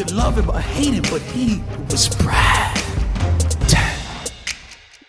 [0.00, 2.78] Could love him or hate him, but he was Brad.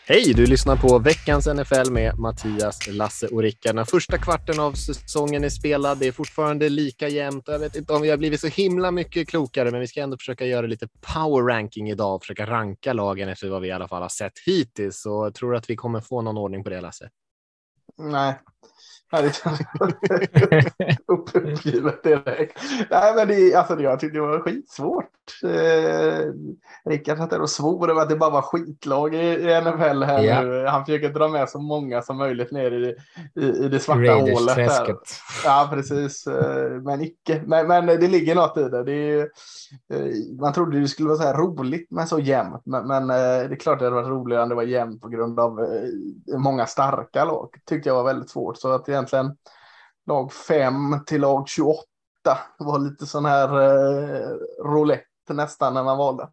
[0.05, 3.75] Hej, du lyssnar på veckans NFL med Mattias, Lasse och Rickard.
[3.75, 5.97] Den första kvarten av säsongen är spelad.
[5.97, 7.43] Det är fortfarande lika jämnt.
[7.47, 10.17] Jag vet inte om vi har blivit så himla mycket klokare, men vi ska ändå
[10.17, 13.87] försöka göra lite power ranking idag och försöka ranka lagen efter vad vi i alla
[13.87, 15.01] fall har sett hittills.
[15.01, 17.09] Så jag tror att vi kommer få någon ordning på det, Lasse.
[17.97, 18.39] Nej,
[19.11, 19.59] Känns
[21.07, 22.59] uppgivet direkt.
[22.89, 25.05] Nej, men det, alltså, jag tyckte det var skitsvårt.
[25.43, 26.25] Eh,
[26.85, 30.23] Rickard satt där och svor över att det bara var skitlag i, i NFL här
[30.23, 30.41] Ja.
[30.41, 30.65] nu.
[30.65, 32.95] Han försöker dra med så många som möjligt ner i,
[33.41, 34.55] i, i det svarta hålet.
[34.55, 34.97] Träsket.
[35.45, 36.27] Ja, precis.
[36.27, 37.41] Eh, Men icke.
[37.45, 38.83] Men, men det ligger något i det.
[38.83, 39.19] det är,
[39.93, 42.61] eh, man trodde det skulle vara så här roligt men så jämnt.
[42.65, 45.09] Men, men eh, det är klart det hade varit roligare om det var jämnt på
[45.09, 45.59] grund av
[46.37, 47.49] många starka lag.
[47.65, 48.57] Tyckte jag var väldigt svårt.
[48.57, 49.37] Så att egentligen
[50.07, 51.83] lag 5 till lag 28
[52.57, 54.29] var lite sån här eh,
[54.65, 56.29] roulette nästan när man valde.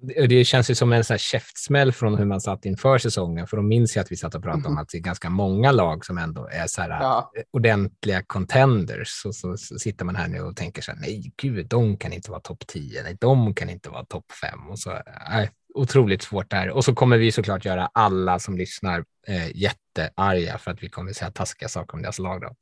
[0.00, 3.46] Det det känns ju som en sån här käftsmäll från hur man satt inför säsongen,
[3.46, 5.72] för då minns jag att vi satt och pratade om att det är ganska många
[5.72, 7.30] lag som ändå är så här Ja.
[7.36, 9.08] eh, ordentliga contenders.
[9.22, 12.12] Så, så, så sitter man här nu och tänker så här, nej gud, de kan
[12.12, 14.70] inte vara topp 10, nej, de kan inte vara topp 5.
[14.70, 14.98] Och så,
[15.30, 16.70] nej, otroligt svårt där.
[16.70, 21.12] Och så kommer vi såklart göra alla som lyssnar eh, jättearga för att vi kommer
[21.12, 22.40] säga taskiga saker om deras lag.
[22.40, 22.54] Då.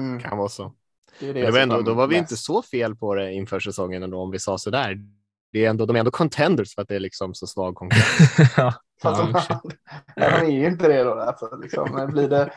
[0.00, 0.74] Mm, Kan vara så.
[1.20, 4.02] det Men det jag ändå, då var vi inte så fel på det inför säsongen
[4.02, 4.98] ändå, om vi sa så där.
[5.52, 8.52] Det är ändå, de är ändå contenders för att det är liksom så svag konkurrens.
[8.56, 9.32] ja, ja, de,
[10.16, 11.14] de är ju inte det då.
[11.14, 11.90] Alltså, liksom.
[11.94, 12.52] Men Blir det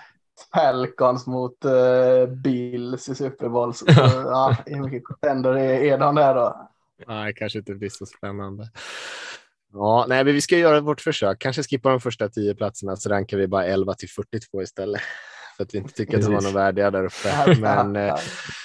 [0.54, 3.86] Falcons mot eh, Bills i Super Bowl så
[4.26, 6.70] ja, hur mycket contender är, är de där då?
[7.08, 8.70] Nej, kanske inte blir så spännande.
[9.74, 11.40] Ja, nej, men vi ska göra vårt försök.
[11.40, 15.02] Kanske skippa de första tio platserna så rankar vi bara 11 till 42 istället.
[15.58, 17.56] För att vi inte tycker att det var något värdiga där uppe.
[17.60, 18.16] Men eh,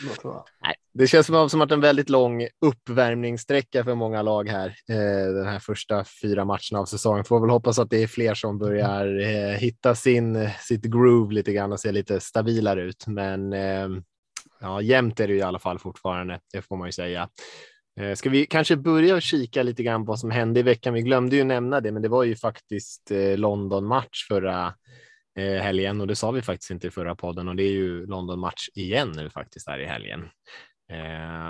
[0.03, 0.45] det
[0.93, 4.67] nej, känns som, som att en väldigt lång uppvärmningssträcka för många lag här.
[4.89, 7.25] Eh, den här första fyra matcherna av säsongen.
[7.25, 11.53] Får väl hoppas att det är fler som börjar eh, hitta sin, sitt groove lite
[11.53, 13.07] grann och se lite stabilare ut.
[13.07, 13.53] Men
[14.61, 16.41] ja, jämnt är det ju i alla fall fortfarande.
[16.53, 17.29] Det får man ju säga.
[18.01, 20.95] Eh, ska vi kanske börja och kika lite grann på vad som hände i veckan?
[20.95, 24.75] Vi glömde ju nämna det, men det var ju faktiskt eh, London-match förra
[25.39, 28.07] eh, helgen och det sa vi faktiskt inte i förra podden och det är ju
[28.07, 30.29] London-match igen nu faktiskt här i helgen.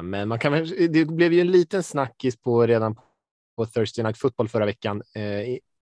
[0.03, 2.95] Men man kan väl, det blev ju en liten snackis på redan
[3.57, 5.03] på Thursday Night Football förra veckan.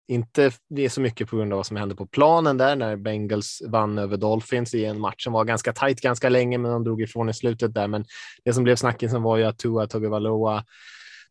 [0.08, 2.96] Inte det är så mycket på grund av vad som hände på planen där när
[2.96, 6.84] Bengals vann över Dolphins i en match som var ganska tajt ganska länge, men de
[6.84, 7.88] drog ifrån i slutet där.
[7.88, 8.04] Men
[8.44, 10.64] det som blev snackisen var ju att Tua Tagovailoa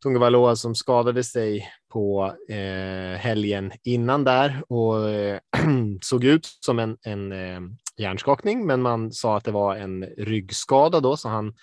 [0.04, 5.40] Tungvaloa som skadade sig på eh, helgen innan där och eh,
[6.02, 7.62] såg ut som en, en eh,
[7.98, 11.54] hjärnskakning, men man sa att det var en ryggskada då, så han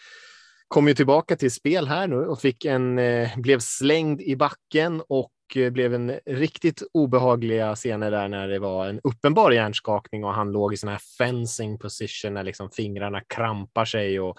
[0.69, 5.03] kom ju tillbaka till spel här nu och fick en, eh, blev slängd i backen
[5.09, 10.25] och och eh, blev en riktigt obehagliga scener där när det var en uppenbar hjärnskakning
[10.25, 14.39] och han låg i sån här fencing position när liksom fingrarna krampar sig och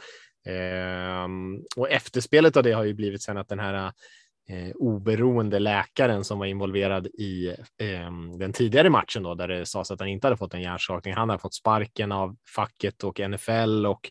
[0.51, 1.27] eh,
[1.75, 3.91] och efterspelet av det har ju blivit sen att den här
[4.49, 7.47] eh, oberoende läkaren som var involverad i
[7.81, 11.13] eh, den tidigare matchen då, där det sades att han inte hade fått en hjärnskakning.
[11.13, 14.09] Han hade fått sparken av facket och NFL och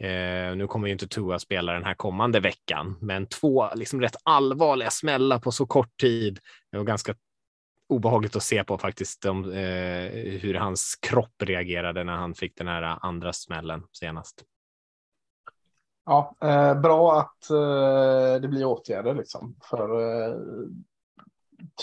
[0.00, 4.16] eh, nu kommer ju inte Tua spela den här kommande veckan, men två liksom rätt
[4.22, 6.40] allvarliga smällar på så kort tid.
[6.70, 7.14] Det var ganska
[7.88, 12.68] obehagligt att se på faktiskt de, eh, hur hans kropp reagerade när han fick den
[12.68, 14.44] här andra smällen senast.
[16.04, 19.56] Ja, eh, bra att eh, det blir åtgärder liksom.
[19.70, 20.36] För eh,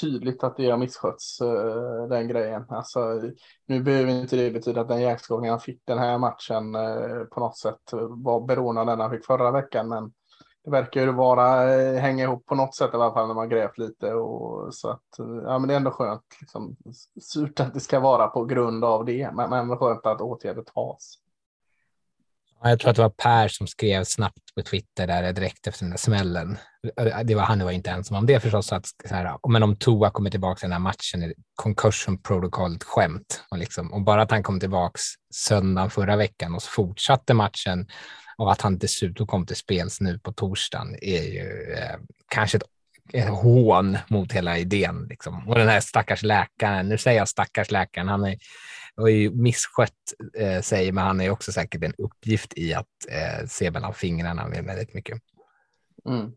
[0.02, 2.66] tydligt att det har misskötts eh, den grejen.
[2.70, 3.22] Alltså,
[3.66, 7.40] nu behöver inte det betyda att den hjärnskakning han fick den här matchen eh, på
[7.40, 9.90] något sätt var beroende av den han fick förra veckan.
[9.90, 10.12] Men
[10.64, 13.50] det verkar ju vara eh, hänga ihop på något sätt i alla fall när man
[13.50, 16.24] grävt lite och så att ja, men det är ändå skönt.
[16.42, 16.76] Liksom,
[17.22, 21.23] surt att det ska vara på grund av det, men, men skönt att åtgärder tas.
[22.63, 25.89] Jag tror att det var Per som skrev snabbt på Twitter där direkt efter den
[25.89, 26.57] där smällen.
[27.24, 28.74] Det var han var inte ensam om det förstås.
[28.74, 32.75] Att, så här, men om Toa kommer tillbaka till den här matchen är concussion protocol
[32.75, 33.44] ett skämt.
[33.51, 35.00] Och, liksom, och bara att han kom tillbaka
[35.33, 37.88] söndagen förra veckan och fortsatte matchen
[38.38, 42.59] och att han dessutom kom till spels nu på torsdagen är ju eh, kanske
[43.13, 45.07] ett hån mot hela idén.
[45.09, 45.48] Liksom.
[45.48, 48.38] Och den här stackars läkaren, nu säger jag stackars läkaren, han är,
[48.98, 53.48] har ju misskött eh, sig, men han är också säkert en uppgift i att eh,
[53.48, 55.22] se mellan fingrarna med väldigt mycket.
[56.10, 56.31] Mm.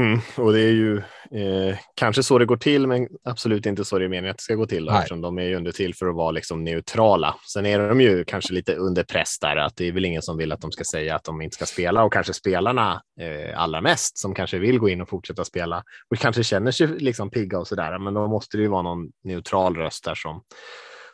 [0.00, 0.98] Mm, och det är ju
[1.34, 4.42] eh, kanske så det går till, men absolut inte så det är meningen att det
[4.42, 4.84] ska gå till.
[4.84, 7.34] Då, eftersom de är ju under till för att vara liksom neutrala.
[7.52, 10.36] Sen är de ju kanske lite under press där, att det är väl ingen som
[10.36, 13.80] vill att de ska säga att de inte ska spela och kanske spelarna eh, allra
[13.80, 17.58] mest som kanske vill gå in och fortsätta spela och kanske känner sig liksom pigga
[17.58, 17.98] och så där.
[17.98, 20.42] Men då måste det ju vara någon neutral röst där som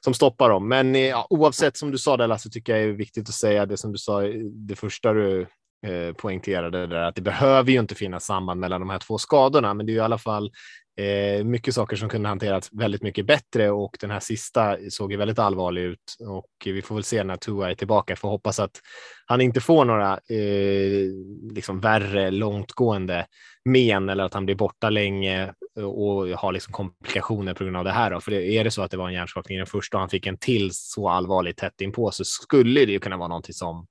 [0.07, 0.69] som stoppar dem.
[0.69, 3.67] Men eh, ja, oavsett som du sa där Lasse, tycker jag är viktigt att säga
[3.67, 4.21] det som du sa,
[4.69, 5.47] det första du
[5.87, 9.75] eh, poängterade där, att det behöver ju inte finnas samband mellan de här två skadorna,
[9.75, 10.53] men det är ju i alla fall
[10.97, 15.19] eh, mycket saker som kunde hanterats väldigt mycket bättre och den här sista såg ju
[15.19, 18.17] väldigt allvarlig ut och vi får väl se när Tua är tillbaka.
[18.17, 18.81] Får hoppas att
[19.27, 21.11] han inte får några eh,
[21.55, 23.27] liksom värre långtgående
[23.65, 27.93] men eller att han blir borta länge och har liksom komplikationer på grund av det
[27.93, 28.11] här.
[28.11, 28.21] Då.
[28.21, 30.11] För det, är det så att det var en hjärnskakning i den första och han
[30.11, 33.87] fick en till så allvarligt tätt inpå så skulle det ju kunna vara någonting som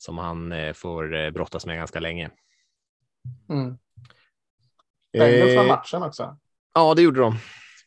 [0.00, 2.30] som han eh, får eh, brottas med ganska länge.
[3.48, 3.78] Mm.
[5.12, 6.38] Bengals Eh, matchen också.
[6.74, 7.36] Ja, det gjorde de.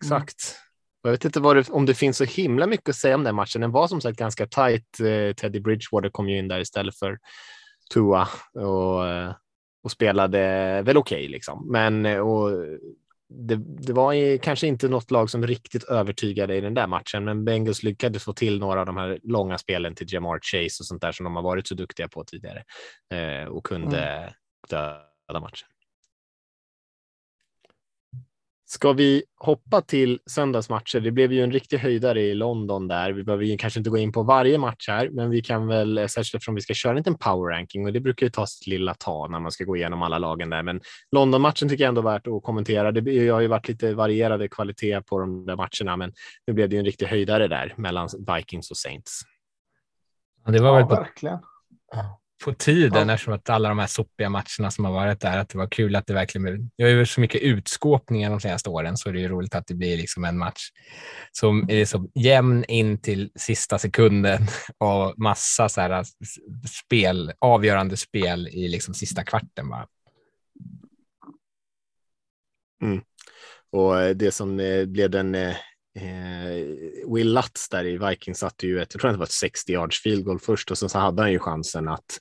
[0.01, 0.59] Exakt.
[1.03, 3.61] Jag vet inte det, om det finns så himla mycket att säga om den matchen.
[3.61, 4.97] Den var som sagt ganska tajt.
[5.37, 7.19] Teddy Bridgewater kom ju in där istället för
[7.93, 9.01] Tua och,
[9.83, 10.39] och spelade
[10.81, 11.71] väl okej okay, liksom.
[11.71, 12.49] Men och
[13.29, 17.45] det, det var kanske inte något lag som riktigt övertygade i den där matchen, men
[17.45, 21.01] Bengals lyckades få till några av de här långa spelen till Jamar Chase och sånt
[21.01, 22.63] där som de har varit så duktiga på tidigare
[23.13, 24.33] eh, och kunde mm.
[24.69, 25.67] döda matchen.
[28.73, 30.99] Ska vi hoppa till söndagsmatcher?
[30.99, 33.11] Det blev ju en riktig höjdare i London där.
[33.11, 36.09] Vi behöver ju kanske inte gå in på varje match här, men vi kan väl,
[36.09, 38.67] särskilt eftersom vi ska köra en liten power ranking och det brukar ju ta sitt
[38.67, 40.63] lilla tag när man ska gå igenom alla lagen där.
[40.63, 40.81] Men
[41.11, 42.91] London-matchen tycker jag ändå värt att kommentera.
[42.91, 46.13] Det har ju varit lite varierade kvalitet på de där matcherna, men
[46.47, 49.21] nu blev det ju en riktig höjdare där mellan Vikings och Saints.
[50.45, 51.39] Ja, det var Ja, väl verkligen.
[52.43, 53.13] På tiden Ja.
[53.13, 55.95] eftersom att alla de här sopiga matcherna som har varit där, att det var kul
[55.95, 59.19] att det verkligen det har ju så mycket utskåpningar de senaste åren så är det
[59.19, 60.69] ju roligt att det blir liksom en match
[61.31, 64.47] som är så jämn in till sista sekunden
[64.77, 66.03] och massa så här
[66.85, 69.87] spel, avgörande spel i liksom sista kvarten bara.
[73.71, 75.55] Och eh, det som eh, blev den eh,
[75.95, 79.31] Eh, Will Lutz där i Vikings satte ju ett, jag tror att det var ett
[79.31, 82.19] 60 yards field goal först och sen så hade han ju chansen att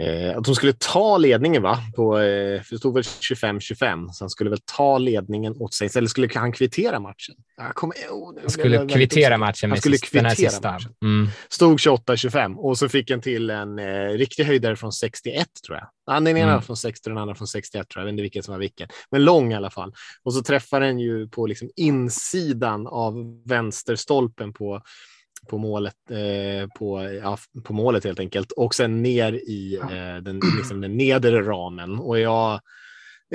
[0.00, 1.78] Eh, att de skulle ta ledningen va?
[1.96, 5.90] På, eh, för det stod väl 25-25, så han skulle väl ta ledningen åt sig.
[5.96, 7.34] Eller skulle han kvittera matchen?
[7.56, 10.72] Jag kommer, oh, Han skulle kvittera matchen Han med skulle sista, den här kvittera sista.
[10.72, 10.92] matchen.
[11.02, 11.28] Mm.
[11.48, 15.88] Stod 28-25 och så fick en till en eh, riktig höjdare från 61 tror jag.
[16.06, 16.62] Han den ena Mm.
[16.62, 18.02] från 60 och den andra från 61 tror jag.
[18.02, 19.92] Jag vet inte vilken som var vilken, men lång i alla fall.
[20.24, 23.14] Och så träffar den ju på liksom insidan av
[23.46, 24.82] vänsterstolpen på
[25.48, 30.40] på målet, eh, på, ja, på målet helt enkelt och sen ner i eh, den,
[30.56, 31.98] liksom den nedre ramen.
[31.98, 32.60] Och jag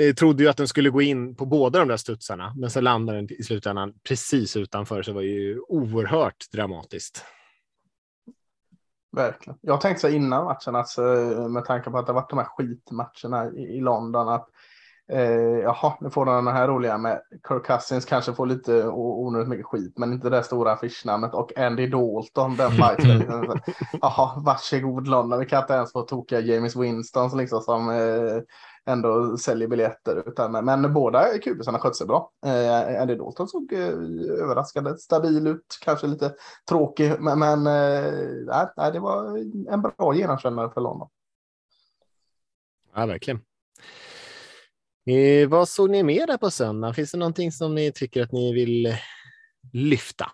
[0.00, 2.80] eh, trodde ju att den skulle gå in på båda de där studsarna, men så
[2.80, 7.24] landade den i slutändan precis utanför, så det var ju oerhört dramatiskt.
[9.12, 9.58] Verkligen.
[9.62, 11.02] Jag tänkte så innan matchen, alltså,
[11.50, 14.48] med tanke på att det varit de här skitmatcherna i, i London, att
[15.08, 19.48] eh, jaha, nu får de den här roliga med Kirk Cousins kanske får lite onödigt
[19.48, 23.22] mycket skit, men inte det stora affischnamnet och Andy Dalton, den fighten.
[24.00, 28.42] Jaha, varsågod London, vi kan inte ens få tokiga James Winston som liksom som eh,
[28.88, 30.28] ändå säljer biljetter.
[30.28, 32.30] Utan, men båda kubisarna skötte sig bra.
[32.46, 33.88] Eh, Andy Dalton såg eh,
[34.42, 36.34] överraskande stabil ut, kanske lite
[36.68, 38.12] tråkig, men, men eh,
[38.76, 39.38] nej, det var
[39.72, 41.08] en bra genomkännare för London.
[42.94, 43.40] Ja, verkligen.
[45.08, 46.92] Eh, vad såg ni mer där på söndag?
[46.92, 48.96] Finns det någonting som ni tycker att ni vill
[49.72, 50.26] lyfta?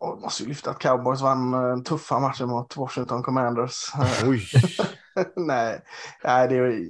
[0.00, 3.92] Jag måste ju lyfta att Cowboys vann eh, tuffa matcher mot Washington Commanders.
[4.24, 4.42] Oj,
[5.36, 5.82] nej,
[6.24, 6.88] nej det är,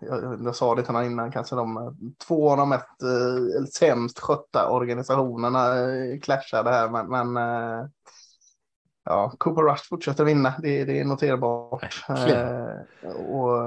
[0.00, 1.92] jag, jag sa det till innan, kanske de eh,
[2.26, 7.86] två av de mest eh, sämst skötta organisationerna eh, clashade här, men, men eh,
[9.04, 12.04] ja, Cooper Rush fortsätter vinna, det, det är noterbart.
[12.08, 13.62] Eh, och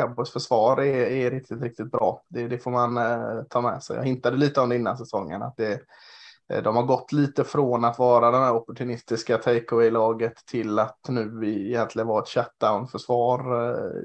[0.00, 2.22] Cowboys försvar är, är riktigt, riktigt bra.
[2.28, 3.96] Det, det får man eh, ta med sig.
[3.96, 5.80] Jag hintade lite om det innan säsongen, att det
[6.50, 11.48] Eh, De har gått lite från att vara det här opportunistiska takeaway-laget till att nu
[11.48, 13.68] egentligen vara ett shutdown-försvar.
[13.68, 14.02] eh,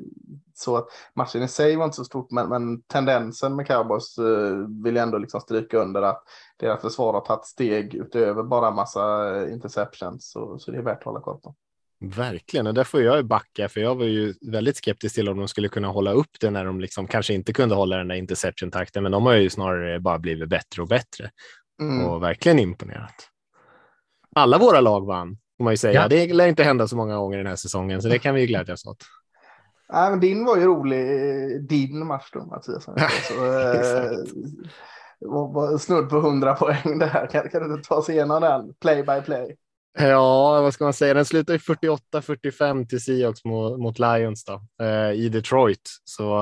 [0.53, 4.55] Så att matchen i sig var inte så stort, men, men tendensen med Cowboys eh,
[4.83, 6.23] vill jag ändå liksom stryka under att
[6.57, 10.31] deras försvar har tagit steg utöver bara massa eh, interceptions.
[10.31, 11.55] Så, så det är värt att hålla koll på.
[11.99, 15.47] Verkligen, och där får jag backa, för jag var ju väldigt skeptisk till om de
[15.47, 19.03] skulle kunna hålla upp det när de liksom kanske inte kunde hålla den där interception-takten,
[19.03, 21.31] men de har ju snarare bara blivit bättre och bättre
[21.81, 22.05] mm.
[22.05, 23.29] och verkligen imponerat.
[24.35, 26.01] Alla våra lag vann, får man ju säga.
[26.01, 26.07] Ja.
[26.07, 28.47] Det lär inte hända så många gånger den här säsongen, så det kan vi ju
[28.47, 29.03] glädjas åt.
[29.89, 31.07] Nej, men din var ju rolig,
[31.69, 32.87] din match då Mattias.
[35.21, 37.27] Eh, snudd på 100 poäng där.
[37.31, 39.57] Kan, kan du inte ta oss igenom den, play by play?
[39.97, 41.13] Ja, vad ska man säga?
[41.13, 45.89] Den slutar i 48-45 till Seahawks mot, mot Lions då, eh, i Detroit.
[46.03, 46.39] Så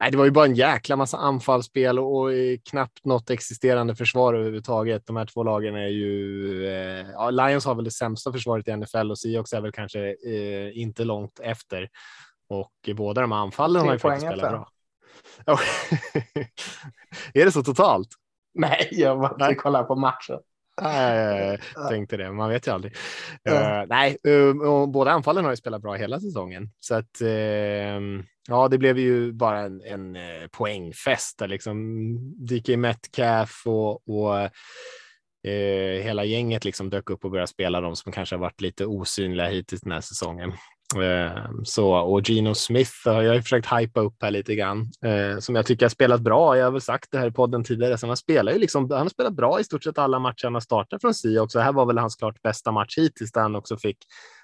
[0.00, 2.30] nej, det var ju bara en jäkla massa anfallsspel och, och
[2.70, 5.06] knappt något existerande försvar överhuvudtaget.
[5.06, 6.66] De här två lagen är ju...
[6.66, 10.00] Eh, ja, Lions har väl det sämsta försvaret i NFL och Seahawks är väl kanske
[10.08, 11.88] eh, inte långt efter.
[12.48, 14.68] Och båda de anfallen har ju faktiskt spelat bra.
[17.34, 18.08] är det så totalt?
[18.54, 20.38] Nej, jag bara kollar på matchen.
[20.82, 22.92] Nej, jag tänkte det, man vet ju aldrig.
[23.48, 26.70] Uh, nej, uh, båda anfallen har ju spelat bra hela säsongen.
[26.80, 32.16] Så att uh, ja, det blev ju bara en, en uh, poängfest där liksom
[32.46, 34.50] DK Metcalf och, och
[36.02, 39.46] hela gänget liksom dök upp och började spela de som kanske har varit lite osynliga
[39.46, 40.52] hittills den här säsongen.
[40.94, 45.54] Ehm, så, och Gino Smith har jag försökt hypa upp här lite grann, eh, som
[45.54, 46.58] jag tycker har spelat bra.
[46.58, 49.00] Jag har väl sagt det här i podden tidigare, så han spelar ju liksom, han
[49.00, 51.58] har spelat bra i stort sett alla matcher han har startat från SIA också.
[51.58, 53.98] Det här var väl hans klart bästa match hittills där han också fick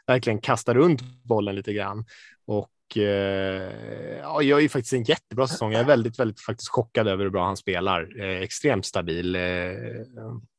[0.06, 2.04] verkligen kasta runt bollen lite grann.
[2.46, 5.72] Och eh, ja, jag är ju faktiskt en jättebra säsong.
[5.72, 8.20] Jag är väldigt, väldigt faktiskt chockad över hur bra han spelar.
[8.20, 9.36] Eh, extremt stabil.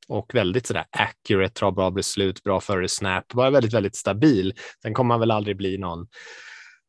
[0.07, 4.53] Och väldigt sådär accurate, tar bra beslut, bra före snap, bara väldigt, väldigt stabil.
[4.81, 6.07] Sen kommer man väl aldrig bli någon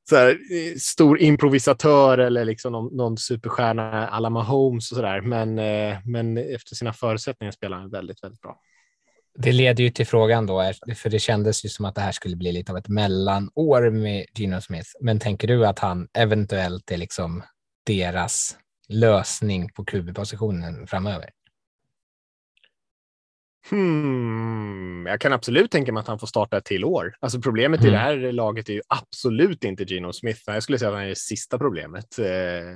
[0.09, 5.21] så här, eh, stor improvisatör eller liksom någon, någon superstjärna alla Mahomes och sådär.
[5.21, 8.61] Men, eh, men efter sina förutsättningar spelar han väldigt, väldigt bra.
[9.39, 12.37] Det leder ju till frågan då, för det kändes ju som att det här skulle
[12.37, 14.89] bli lite av ett mellanår med Gino Smith.
[15.01, 17.43] Men tänker du att han eventuellt är liksom
[17.87, 18.57] deras
[18.89, 21.31] lösning på QB-positionen framöver?
[23.71, 27.15] Hmm, jag kan absolut tänka mig att han får starta ett till år.
[27.21, 27.89] Alltså problemet mm.
[27.89, 30.41] i det här laget är ju absolut inte Gino Smith.
[30.47, 32.19] Jag skulle säga att han är det sista problemet.
[32.19, 32.25] Eh,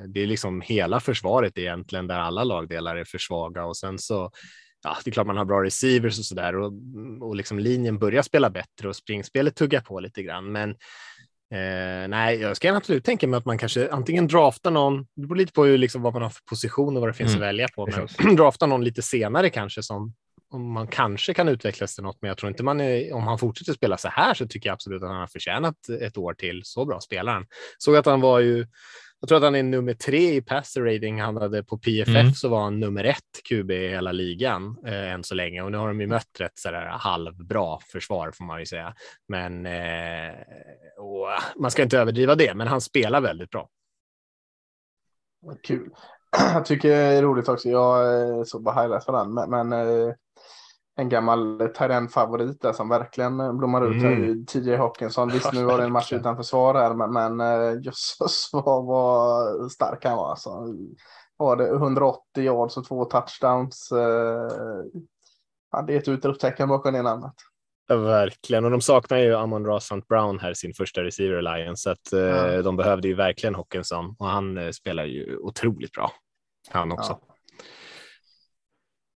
[0.08, 4.30] det är liksom hela försvaret egentligen där alla lagdelar är för svaga och sen så
[4.82, 6.72] ja, det är klart man har bra receivers och så där och,
[7.20, 10.52] och liksom linjen börjar spela bättre och springspelet tuggar på lite grann.
[10.52, 10.70] Men
[11.54, 15.36] eh, nej, jag ska absolut tänka mig att man kanske antingen draftar någon, det beror
[15.36, 17.42] lite på liksom vad man har för position och vad det finns mm.
[17.42, 17.88] att välja på,
[18.20, 20.14] men drafta någon lite senare kanske som
[20.50, 23.38] om man kanske kan utvecklas till något, men jag tror inte man är, om han
[23.38, 26.60] fortsätter spela så här så tycker jag absolut att han har förtjänat ett år till.
[26.64, 27.46] Så bra spelar han.
[27.78, 28.66] Såg att han var ju,
[29.20, 31.20] jag tror att han är nummer tre i passer rating.
[31.20, 32.32] Han hade på PFF mm.
[32.32, 35.78] så var han nummer ett QB i hela ligan eh, än så länge och nu
[35.78, 38.94] har de ju mött rätt så där halvbra försvar får man ju säga.
[39.28, 40.34] Men eh,
[41.56, 43.68] man ska inte överdriva det, men han spelar väldigt bra.
[45.62, 45.90] Kul.
[46.54, 47.68] Jag tycker det är roligt också.
[47.68, 50.14] Jag eh, såg bara highlights för den, men, men eh,
[50.96, 51.68] en gammal
[52.08, 54.02] favorit där som verkligen blommar ut.
[54.02, 54.46] Mm.
[54.46, 55.28] TJ Hawkinson.
[55.28, 59.72] Visst, nu var det en match utan försvar här, men, men eh, jösses vad, vad
[59.72, 60.30] stark han var.
[60.30, 60.50] Alltså.
[61.36, 63.92] Var det 180 yards och två touchdowns.
[63.92, 64.50] Eh,
[65.72, 67.34] är ett utropstecken bakom det namnet.
[67.88, 72.12] Verkligen, och de saknar ju Amon Ross Brown här, sin första receiver Alliance, så att
[72.12, 72.62] eh, ja.
[72.62, 76.12] de behövde ju verkligen Hawkinson och han eh, spelar ju otroligt bra.
[76.70, 77.18] Han också.
[77.28, 77.34] Ja.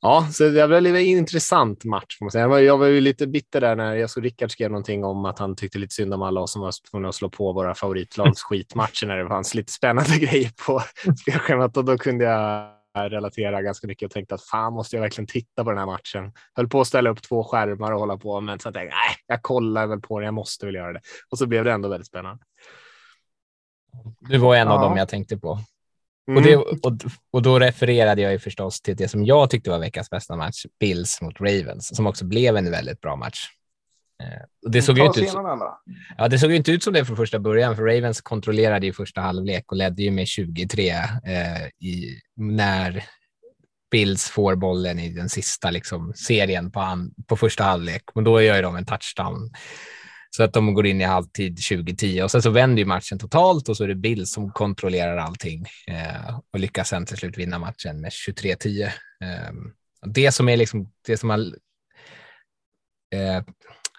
[0.00, 2.18] Ja, så det var en intressant match.
[2.18, 2.42] Får man säga.
[2.42, 5.25] Jag, var, jag var ju lite bitter där när jag såg Rickard skrev någonting om
[5.25, 7.75] att han tyckte lite synd om alla oss som var tvungna att slå på våra
[7.75, 10.82] favoritlags skitmatcher när det fanns lite spännande grejer på
[11.20, 15.26] spelschemat och då kunde jag relatera ganska mycket och tänkte att fan måste jag verkligen
[15.26, 16.32] titta på den här matchen.
[16.54, 19.16] Höll på att ställa upp två skärmar och hålla på, men så tänkte jag nej,
[19.26, 20.24] jag kollar väl på det.
[20.24, 21.00] Jag måste väl göra det
[21.30, 22.44] och så blev det ändå väldigt spännande.
[24.20, 24.74] Du var en ja.
[24.74, 25.58] av dem jag tänkte på.
[26.28, 26.36] Mm.
[26.36, 26.92] Och, det, och,
[27.30, 30.66] och då refererade jag ju förstås till det som jag tyckte var veckans bästa match,
[30.80, 33.48] Bills mot Ravens, som också blev en väldigt bra match.
[34.22, 35.34] Eh, det såg, ju inte ut,
[36.18, 39.20] ja, det såg inte ut som det från första början, för Ravens kontrollerade i första
[39.20, 43.04] halvlek och ledde ju med 23 eh, i, när
[43.90, 48.02] Bills får bollen i den sista liksom, serien på, an, på första halvlek.
[48.14, 49.50] Men då gör de en touchdown
[50.30, 53.68] så att de går in i halvtid 2010 och sen så vänder ju matchen totalt
[53.68, 57.58] och så är det Bills som kontrollerar allting eh, och lyckas sen till slut vinna
[57.58, 58.84] matchen med 23-10.
[58.84, 58.90] Eh,
[60.06, 61.38] det som är liksom det som har
[63.14, 63.42] eh,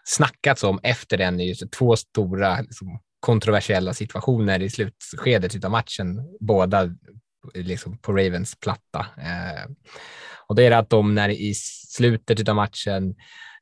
[0.10, 6.38] snackats om efter den är just två stora liksom, kontroversiella situationer i slutskedet av matchen,
[6.40, 6.96] båda
[7.54, 9.00] liksom på Ravens platta.
[9.18, 9.72] Eh,
[10.48, 11.54] och det är att de när i
[11.88, 13.16] slutet av matchen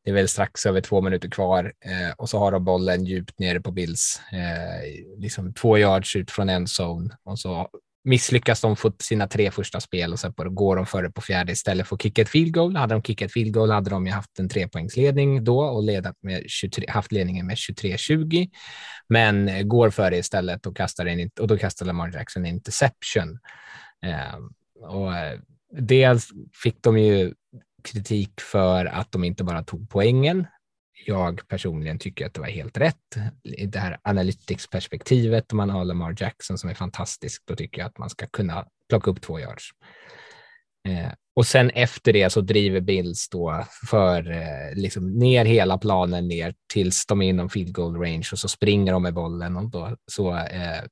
[0.04, 3.40] Det är väl strax över två minuter kvar eh, och så har de bollen djupt
[3.40, 7.70] nere på Bills, eh, liksom två yards ut från en zone och så
[8.08, 11.88] misslyckas de få sina tre första spel och sen går de före på fjärde istället
[11.88, 12.76] för att kicka ett field goal.
[12.76, 16.44] Hade de kickat field goal hade de ju haft en trepoängsledning då och ledat med
[16.48, 18.50] 23, haft ledningen med 23-20,
[19.10, 23.40] men eh, går före istället och kastar in, och då kastar Lamar Jackson interception.
[24.06, 24.50] Ehm,
[24.84, 25.12] eh, och
[25.80, 26.30] dels
[26.64, 27.34] fick de ju
[27.84, 30.48] kritik för att de inte bara tog poängen.
[31.10, 33.18] Jag personligen tycker att det var helt rätt.
[33.44, 37.88] I det här analytics-perspektivet, om man har Lamar Jackson som är fantastisk, då tycker jag
[37.88, 39.70] att man ska kunna plocka upp två yards.
[40.88, 46.28] Eh, och sen efter det så driver Bills då för eh, liksom ner hela planen
[46.28, 49.70] ner tills de är inom field goal range och så springer de med bollen och
[49.70, 50.84] då så eh,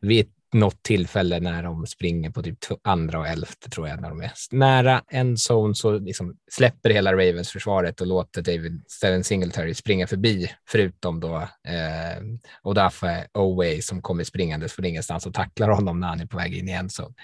[0.00, 4.20] vid något tillfälle när de springer på typ andra och elfte tror jag, när de
[4.20, 9.74] är nära en zon så liksom släpper hela Ravens försvaret och låter David Steven Singletary
[9.74, 12.22] springa förbi, förutom då eh,
[12.62, 16.58] Odafe Oway som kommer springandes från ingenstans och tacklar honom när han är på väg
[16.58, 17.14] in i en zon.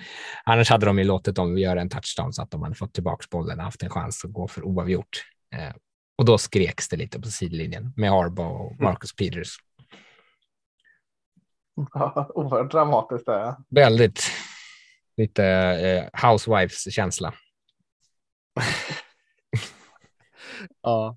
[0.44, 3.26] Annars hade de ju låtit dem göra en touchdown så att de hade fått tillbaka
[3.30, 5.24] bollen och haft en chans att gå för oavgjort.
[5.54, 5.74] Eh,
[6.18, 8.84] och då skreks det lite på sidlinjen med Arbo och mm.
[8.84, 9.30] Marcus mm.
[9.30, 9.56] Peters.
[12.34, 14.30] Oerhört dramatiskt är Väldigt.
[15.16, 17.34] Lite eh, housewives-känsla.
[20.82, 21.16] ja,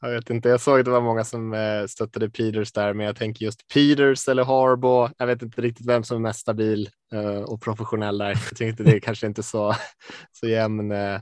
[0.00, 0.48] jag vet inte.
[0.48, 3.68] Jag såg att det var många som eh, stöttade Peters där, men jag tänker just
[3.68, 5.08] Peters eller Harbo.
[5.18, 8.28] Jag vet inte riktigt vem som är mest stabil eh, och professionell där.
[8.28, 9.74] Jag tänkte det är kanske inte så,
[10.32, 11.20] så jämn eh,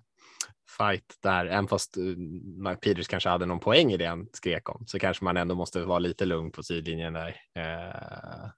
[0.80, 4.84] fight där, även fast uh, Peters kanske hade någon poäng i det han skrek om,
[4.86, 7.28] så kanske man ändå måste vara lite lugn på sidlinjen där.
[7.58, 8.50] Uh,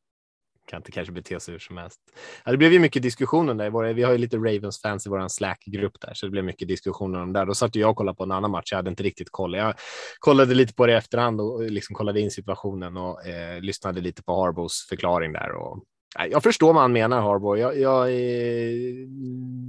[0.66, 2.00] kan inte kanske bete sig hur som helst.
[2.44, 3.92] Ja, det blev ju mycket diskussioner där.
[3.92, 7.22] Vi har ju lite Ravens fans i vår Slack-grupp där, så det blev mycket diskussioner
[7.22, 7.44] om det.
[7.44, 8.72] Då satt jag och kollade på en annan match.
[8.72, 9.54] Jag hade inte riktigt koll.
[9.54, 9.74] Jag
[10.18, 14.00] kollade lite på det i efterhand och eh, liksom kollade in situationen och eh, lyssnade
[14.00, 15.84] lite på Harbos förklaring där och
[16.30, 17.58] jag förstår vad han menar, Harbour.
[17.58, 19.08] Jag, jag, eh,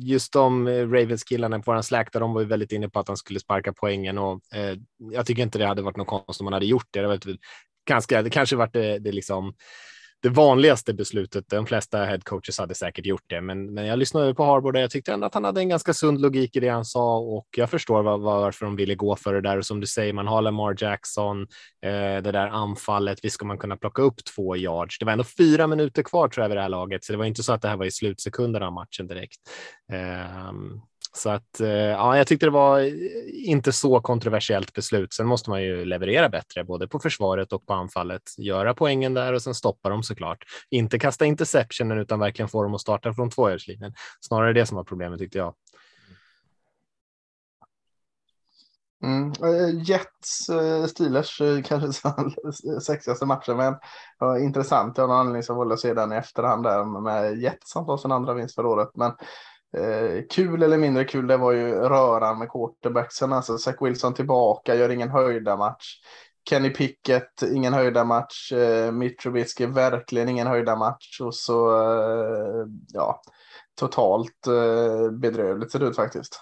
[0.02, 3.08] just de eh, Ravens-killarna på vår Slack, där de var ju väldigt inne på att
[3.08, 4.78] han skulle sparka poängen och eh,
[5.12, 7.02] jag tycker inte det hade varit något konstigt om man hade gjort det.
[7.02, 7.20] Det, var
[7.88, 9.54] ganska, det kanske varit det, det liksom
[10.24, 11.50] det vanligaste beslutet.
[11.50, 14.92] De flesta headcoaches hade säkert gjort det, men, men jag lyssnade på Harbour och jag
[14.92, 17.70] tyckte ändå att han hade en ganska sund logik i det han sa och jag
[17.70, 19.58] förstår var, varför de ville gå för det där.
[19.58, 21.42] Och som du säger, man har Lamar Jackson,
[21.86, 23.20] eh, det där anfallet.
[23.24, 25.00] Visst ska man kunna plocka upp två yards.
[25.00, 27.26] Det var ändå fyra minuter kvar tror jag vid det här laget, så det var
[27.26, 29.40] inte så att det här var i slutsekunderna av matchen direkt.
[29.92, 30.52] Eh,
[31.16, 32.80] så att eh, ja, jag tyckte det var
[33.48, 35.14] inte så kontroversiellt beslut.
[35.14, 38.22] Sen måste man ju leverera bättre, både på försvaret och på anfallet.
[38.38, 40.44] Göra poängen där och sen stoppa dem såklart.
[40.70, 43.94] Inte kasta interceptionen utan verkligen få dem att starta från tvåhjulslinjen.
[44.22, 45.54] Snarare det som var problemet tyckte jag.
[49.04, 49.28] Mm.
[49.28, 52.12] Eh, Jets eh, Steelers kanske
[52.82, 53.76] sexigaste matchen, men
[54.20, 54.98] ja, intressant.
[54.98, 57.86] Jag har någon anledning som valde att se den i efterhand där med Jets som
[57.86, 58.90] tar sin andra vinst för året.
[58.94, 59.12] Men
[59.78, 63.34] Eh, kul eller mindre kul, det var ju röran med quarterbacksen.
[63.34, 66.00] Alltså Zach Wilson tillbaka, gör ingen höjda match.
[66.50, 68.52] Kenny Pickett, ingen höjda match.
[68.52, 71.22] Eh, Mitrovic, verkligen ingen höjda match.
[71.22, 73.22] Och så, eh, ja,
[73.80, 76.42] totalt eh, bedrövligt ser det ut faktiskt.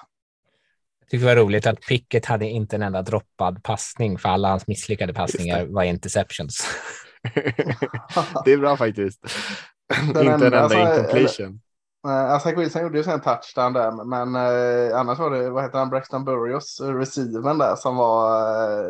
[1.00, 4.50] Jag tycker det var roligt att Pickett hade inte en enda droppad passning, för alla
[4.50, 6.68] hans misslyckade passningar var interceptions.
[8.46, 9.26] det är bra faktiskt.
[10.08, 11.62] inte en enda alltså, incompletion.
[12.08, 15.50] Eh, uh, Zach Wilson gjorde ju sen en touchdown där, men uh, annars var det,
[15.50, 18.42] vad heter han, Braxton Burrios, eh, receiven där som var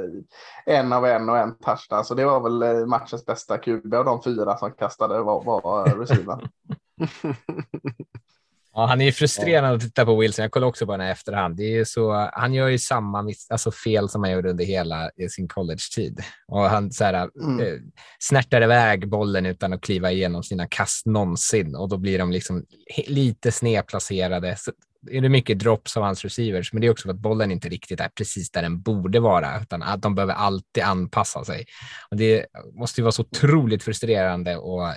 [0.04, 0.24] uh,
[0.66, 2.06] en av en och en touchdown.
[2.06, 6.40] Så det var väl matchens bästa QB av de fyra som kastade var, var receiven.
[8.74, 10.44] Ja, han är ju frustrerande att titta på Wilson.
[10.44, 11.58] Jag kollar också på den här efterhand.
[11.58, 15.48] Det är så, han gör ju samma alltså fel som han gjorde under hela sin
[15.48, 16.20] college-tid.
[16.48, 17.60] Och han så här, mm.
[17.60, 17.80] eh,
[18.20, 22.66] snärtar iväg bollen utan att kliva igenom sina kast någonsin och då blir de liksom
[23.08, 24.56] lite snedplacerade.
[24.58, 24.72] Så
[25.12, 27.70] är det mycket drops av hans receivers, men det är också för att bollen inte
[27.70, 31.66] riktigt är precis där den borde vara, utan att de behöver alltid anpassa sig.
[32.12, 34.88] Och det måste ju vara så otroligt frustrerande och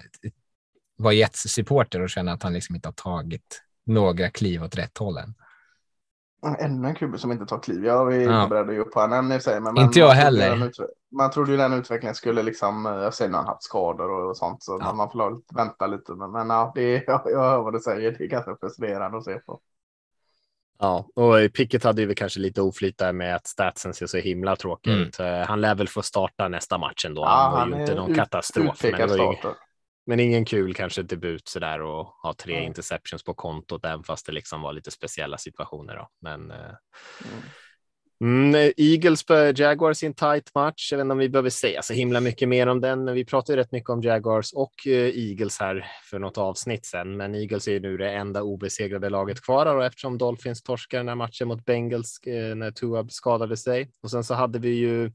[0.96, 4.98] vara Jets supporter och känna att han liksom inte har tagit några kliv åt rätt
[4.98, 5.34] håll än.
[6.58, 7.84] Ännu en kubb som inte tar kliv.
[7.84, 8.46] Jag är ja.
[8.48, 9.28] beredd att ge upp på honom.
[9.60, 10.70] Men, inte jag heller.
[11.16, 14.62] Man trodde ju den utvecklingen skulle liksom, jag ser när han haft skador och sånt,
[14.62, 14.92] så ja.
[14.92, 16.12] man får vänta lite.
[16.12, 19.18] Men, men ja, det är, jag, jag hör vad du säger, det är ganska frustrerande
[19.18, 19.60] att se på.
[20.78, 24.56] Ja, och Pickett hade ju kanske lite oflyt där med att statsen ser så himla
[24.56, 25.18] tråkigt ut.
[25.18, 25.40] Mm.
[25.40, 27.22] Eh, han lär väl få starta nästa match ändå.
[27.22, 28.82] Ja, han var ju inte någon ut, katastrof.
[28.82, 29.36] Men det var ju,
[30.06, 32.66] men ingen kul kanske debut så där och ha tre mm.
[32.66, 35.96] interceptions på kontot, även fast det liksom var lite speciella situationer.
[35.96, 36.08] Då.
[36.20, 37.42] Men, eh, mm.
[38.20, 40.92] Mm, Eagles Jaguars i en tight match.
[40.92, 43.24] Jag vet inte om vi behöver säga så himla mycket mer om den, men vi
[43.24, 47.16] pratar ju rätt mycket om Jaguars och eh, Eagles här för något avsnitt sen.
[47.16, 51.08] Men Eagles är ju nu det enda obesegrade laget kvar och eftersom Dolphins torskar den
[51.08, 55.10] här matchen mot Bengals eh, när Tua skadade sig och sen så hade vi ju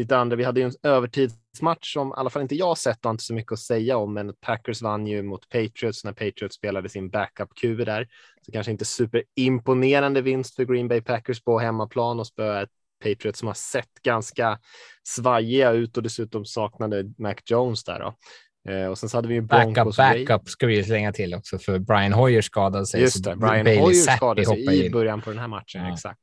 [0.00, 0.36] lite andra.
[0.36, 3.34] Vi hade ju en övertidsmatch som i alla fall inte jag sett och inte så
[3.34, 7.84] mycket att säga om, men Packers vann ju mot Patriots när Patriots spelade sin backup-QB
[7.84, 8.08] där.
[8.46, 12.70] Så kanske inte superimponerande vinst för Green Bay Packers på hemmaplan och spöa ett
[13.04, 14.58] Patriots som har sett ganska
[15.02, 17.98] svajiga ut och dessutom saknade Mac Jones där.
[17.98, 18.14] Då.
[18.70, 19.96] Eh, och sen så hade vi ju Broncos.
[19.96, 23.00] Backup, backup ska vi slänga till också, för Brian Hoyer skadade sig.
[23.00, 25.84] Just det, Brian Bailey Hoyer skadade sig i början på den här matchen.
[25.84, 25.92] Ja.
[25.92, 26.20] Exakt.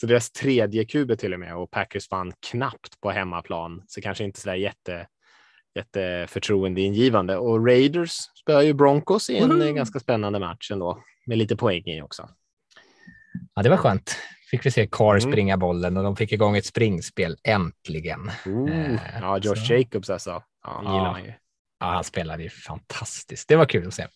[0.00, 4.24] Så deras tredje QB till och med och Packers vann knappt på hemmaplan, så kanske
[4.24, 5.06] inte så där jätte
[5.74, 7.36] jätteförtroendeingivande.
[7.36, 9.74] Och Raiders spöar ju Broncos i en mm.
[9.74, 12.28] ganska spännande match ändå, med lite poäng i också.
[13.54, 14.16] Ja, det var skönt.
[14.50, 15.32] Fick vi se Carr mm.
[15.32, 18.30] springa bollen och de fick igång ett springspel äntligen.
[18.46, 19.74] Uh, ja, Josh så.
[19.74, 20.42] Jacobs alltså.
[20.64, 21.32] Ja, ja.
[21.80, 23.48] Ja, han spelade ju fantastiskt.
[23.48, 24.06] Det var kul att se.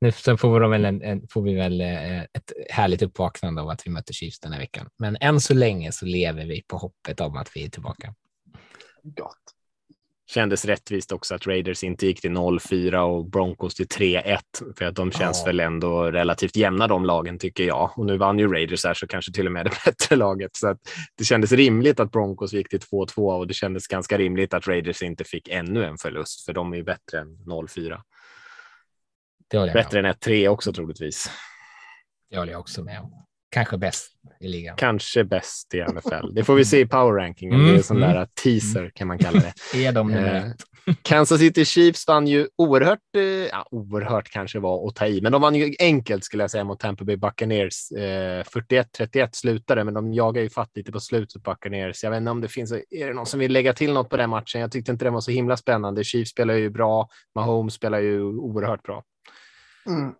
[0.00, 3.68] Nu sen får, de väl en, en, får vi väl eh, ett härligt uppvaknande av
[3.68, 4.88] att vi möter Chiefs den här veckan.
[4.98, 8.14] Men än så länge så lever vi på hoppet om att vi är tillbaka.
[9.02, 9.54] Gott.
[10.30, 14.38] Kändes rättvist också att Raiders inte gick till 0-4 och Broncos till 3-1
[14.76, 15.46] för att de känns ja.
[15.46, 17.90] väl ändå relativt jämna de lagen tycker jag.
[17.96, 20.68] Och nu vann ju Raiders här så kanske till och med det bättre laget så
[20.68, 20.78] att
[21.16, 25.02] det kändes rimligt att Broncos gick till 2-2 och det kändes ganska rimligt att Raiders
[25.02, 28.00] inte fick ännu en förlust för de är ju bättre än 0-4.
[29.50, 31.30] Bättre än 1-3 också troligtvis.
[32.30, 34.76] Det håller jag också med om kanske bäst i ligan.
[34.76, 36.34] Kanske bäst i NFL.
[36.34, 37.48] Det får vi se i power ranking.
[37.48, 38.14] Mm, det är en sån mm.
[38.14, 39.84] där teaser kan man kalla det.
[39.86, 40.44] är de eh,
[41.02, 45.32] Kansas City Chiefs vann ju oerhört, eh, ja, oerhört kanske var att ta i, men
[45.32, 47.92] de vann ju enkelt skulle jag säga mot Tampa Bay Buccaneers.
[47.92, 52.02] Eh, 41-31 slutade, men de jagar ju fatt lite på slutet Buccaneers.
[52.02, 54.16] Jag vet inte om det finns, är det någon som vill lägga till något på
[54.16, 54.60] den matchen?
[54.60, 56.04] Jag tyckte inte den var så himla spännande.
[56.04, 59.02] Chiefs spelar ju bra, Mahomes spelar ju oerhört bra.
[59.86, 60.14] Mm.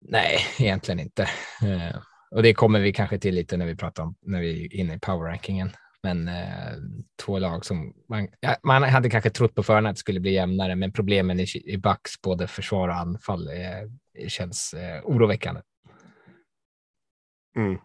[0.00, 1.22] Nej, egentligen inte.
[1.62, 1.96] Eh,
[2.30, 4.94] och det kommer vi kanske till lite när vi pratar om när vi är inne
[4.94, 5.70] i powerrankingen.
[6.02, 6.72] Men eh,
[7.22, 10.32] två lag som man, ja, man hade kanske trott på förhand att det skulle bli
[10.32, 15.60] jämnare, men problemen i, i Bucks, både försvar och anfall, eh, känns eh, oroväckande.
[17.56, 17.78] Mm.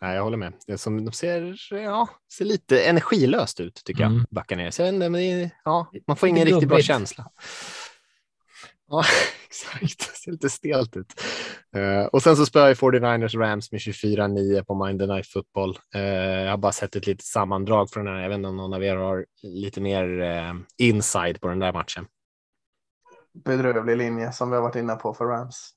[0.00, 0.52] Ja, jag håller med.
[0.66, 4.16] Det som, de ser, ja, ser lite energilöst ut tycker mm.
[4.16, 4.78] jag, Buccaneers.
[5.64, 7.30] ja, man får ingen riktigt bra känsla.
[8.88, 9.04] Ja,
[9.52, 9.98] exakt.
[9.98, 11.20] Det ser lite stelt ut.
[11.76, 15.78] Uh, och sen så spöar ju 49ers Rams med 24-9 på Monday Night Football.
[15.96, 18.22] Uh, jag har bara sett ett litet sammandrag från den här.
[18.22, 21.72] Jag vet inte om någon av er har lite mer uh, inside på den där
[21.72, 22.06] matchen.
[23.44, 25.74] Bedrövlig linje som vi har varit inne på för Rams.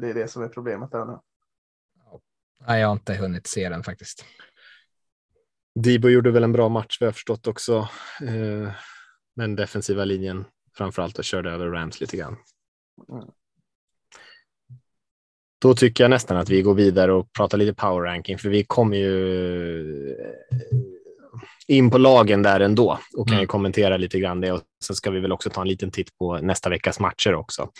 [0.00, 1.18] det är det som är problemet där nu.
[2.66, 4.24] Nej, jag har inte hunnit se den faktiskt.
[5.80, 7.88] Dibo gjorde väl en bra match, vi har förstått också.
[9.36, 10.44] men defensiva linjen
[10.76, 12.36] framförallt och körde över Rams lite grann.
[13.08, 13.24] Mm.
[15.58, 18.64] Då tycker jag nästan att vi går vidare och pratar lite power ranking, för vi
[18.64, 20.78] kommer ju eh,
[21.68, 23.48] in på lagen där ändå och kan ju mm.
[23.48, 24.52] kommentera lite grann det.
[24.52, 27.70] Och sen ska vi väl också ta en liten titt på nästa veckas matcher också.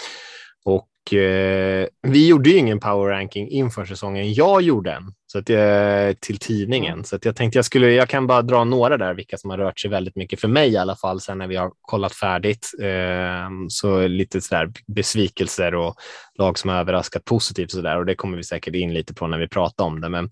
[0.66, 4.32] Och eh, vi gjorde ju ingen power ranking inför säsongen.
[4.32, 7.04] Jag gjorde en så att jag, till tidningen, mm.
[7.04, 7.90] så att jag tänkte jag skulle.
[7.90, 10.72] Jag kan bara dra några där, vilka som har rört sig väldigt mycket för mig
[10.72, 11.20] i alla fall.
[11.20, 15.94] Sen när vi har kollat färdigt eh, så lite så där besvikelser och
[16.38, 19.26] lag som har överraskat positivt så där och det kommer vi säkert in lite på
[19.26, 20.08] när vi pratar om det.
[20.08, 20.24] Men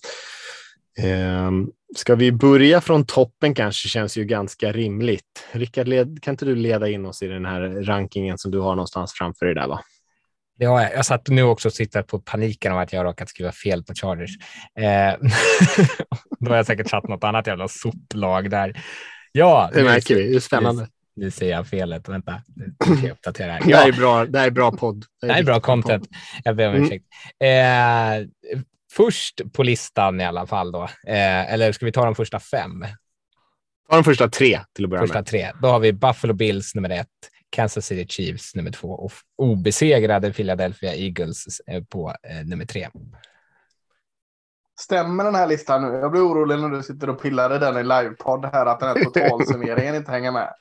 [0.98, 1.50] eh,
[1.96, 5.46] ska vi börja från toppen kanske känns ju ganska rimligt.
[5.52, 5.86] Rickard,
[6.22, 9.46] kan inte du leda in oss i den här rankingen som du har någonstans framför
[9.46, 9.68] dig där?
[9.68, 9.80] Va?
[10.58, 10.94] Det har jag.
[10.94, 13.94] Jag satt nu också och tittade på paniken av att jag råkat skriva fel på
[13.94, 14.30] Chargers.
[14.78, 15.14] Eh,
[16.40, 18.82] då har jag säkert satt något annat jävla soplag där.
[19.32, 20.30] Ja, det märker vi.
[20.30, 20.88] Det är spännande.
[21.16, 22.08] Nu, ser jag felet.
[22.08, 23.58] Vänta, nu ska jag uppdatera.
[23.58, 23.66] Ja.
[23.66, 25.04] Det, här är bra, det här är bra podd.
[25.20, 26.08] Det, är, det är bra content.
[26.44, 26.84] Jag ber om mm.
[26.84, 27.04] ursäkt.
[27.40, 28.28] Eh,
[28.92, 32.86] först på listan i alla fall då, eh, eller ska vi ta de första fem?
[33.90, 35.26] Ta de första tre till att börja första med.
[35.26, 35.52] Tre.
[35.62, 37.08] Då har vi Buffalo Bills nummer ett,
[37.54, 42.88] Kansas City Chiefs nummer två och obesegrade Philadelphia Eagles eh, på eh, nummer tre.
[44.80, 45.98] Stämmer den här listan nu?
[45.98, 48.88] Jag blir orolig när du sitter och pillar i den i livepodd här att den
[48.88, 50.54] här totalsummeringen inte hänger med.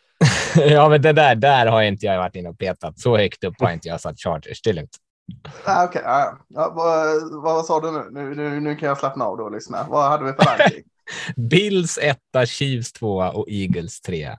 [0.55, 2.99] ja, men det där, där har inte jag varit inne och petat.
[2.99, 4.61] Så högt upp har inte jag satt Chargers.
[4.61, 4.97] Det är lugnt.
[5.65, 8.07] Ah, okay, ah, ah, vad, vad, sa du nu?
[8.11, 8.59] Nu, nu?
[8.59, 9.85] nu kan jag slappna av då och lyssna.
[9.89, 10.83] Vad hade vi för ranking?
[11.49, 14.37] Bills etta, Chiefs tvåa och Eagles trea.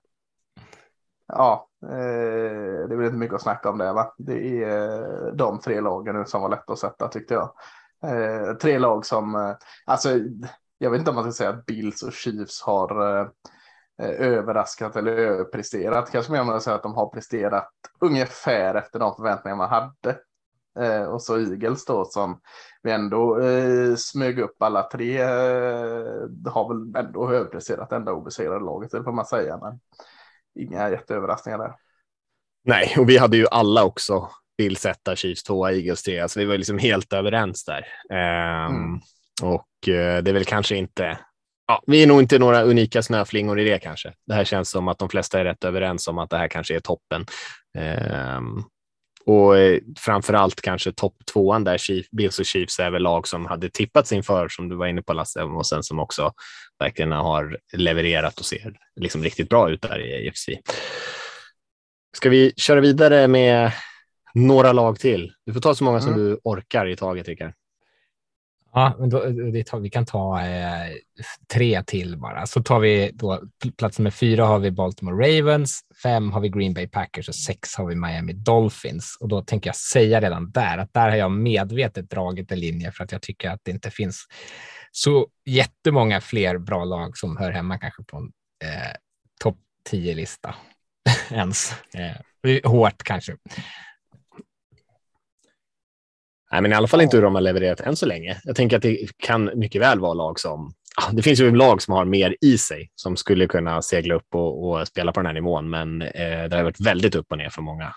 [1.27, 3.93] Ja, Eh, det är väl inte mycket att snacka om det.
[3.93, 4.15] Va?
[4.19, 7.51] Det är eh, de tre lagen nu som var lätta att sätta tyckte jag.
[8.07, 10.09] Eh, tre lag som, eh, alltså
[10.79, 13.27] jag vet inte om man ska säga att Bills och Chiefs har eh,
[14.03, 16.11] eh, överraskat eller överpresterat.
[16.11, 20.19] Kanske mer om man säger att de har presterat ungefär efter de förväntningar man hade.
[20.79, 22.41] Eh, och så Eagles då som
[22.83, 25.23] vi ändå eh, smög upp alla tre.
[25.23, 29.59] Eh, har väl ändå överpresterat enda obesegrade laget, det får man säga.
[29.63, 29.81] Men
[30.55, 31.75] inga jätteöverraskningar där.
[32.64, 36.47] Nej, och vi hade ju alla också Bills etta, Chiefs tvåa, Eagles trea, så vi
[36.47, 37.87] var liksom helt överens där.
[38.11, 39.01] Um, mm.
[39.43, 41.19] Och uh, det är väl kanske inte
[41.67, 44.12] Ja, vi är nog inte några unika snöflingor i det kanske.
[44.27, 46.77] Det här känns som att de flesta är rätt överens om att det här kanske
[46.77, 47.27] är toppen.
[48.38, 48.64] Um,
[49.27, 53.29] och eh, framför allt kanske topp tvåan där Chief, Bills och Chiefs är väl lag
[53.29, 56.33] som hade tippats inför som du var inne på Lasse och sen som också
[56.79, 60.49] verkligen har levererat och ser liksom riktigt bra ut där i AFC.
[62.17, 63.73] Ska vi köra vidare med
[64.35, 65.33] några lag till?
[65.47, 66.25] Du får ta så många som mm.
[66.25, 67.53] du orkar i taget, Rickard.
[68.77, 70.93] Ja, men då, eh, tar, vi kan ta eh,
[71.53, 72.47] tre till bara.
[72.47, 73.43] Så tar vi då
[73.79, 77.75] plats nummer fyra har vi Baltimore Ravens, fem har vi Green Bay Packers och sex
[77.77, 79.17] har vi Miami Dolphins.
[79.21, 82.93] Och då tänker jag säga redan där att där har jag medvetet dragit en linje
[82.93, 84.27] för att jag tycker att det inte finns
[84.93, 88.25] så jättemånga fler bra lag som hör hemma kanske på en
[88.65, 88.93] eh,
[89.41, 89.59] topp
[89.91, 90.55] 10-lista
[91.31, 91.73] ens.
[91.95, 93.37] Eh, hårt kanske.
[96.55, 98.40] Nej, men i alla fall inte hur de har levererat än så länge.
[98.45, 100.73] Jag tänker att det kan mycket väl vara lag som
[101.12, 104.71] det finns ju lag som har mer i sig som skulle kunna segla upp och,
[104.71, 107.49] och spela på den här nivån, men eh, det har varit väldigt upp och ner
[107.49, 107.93] för många.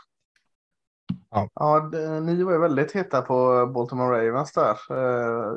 [1.31, 4.77] Ja, ja det, ni var ju väldigt heta på Baltimore Ravens där.
[4.89, 5.49] Eh,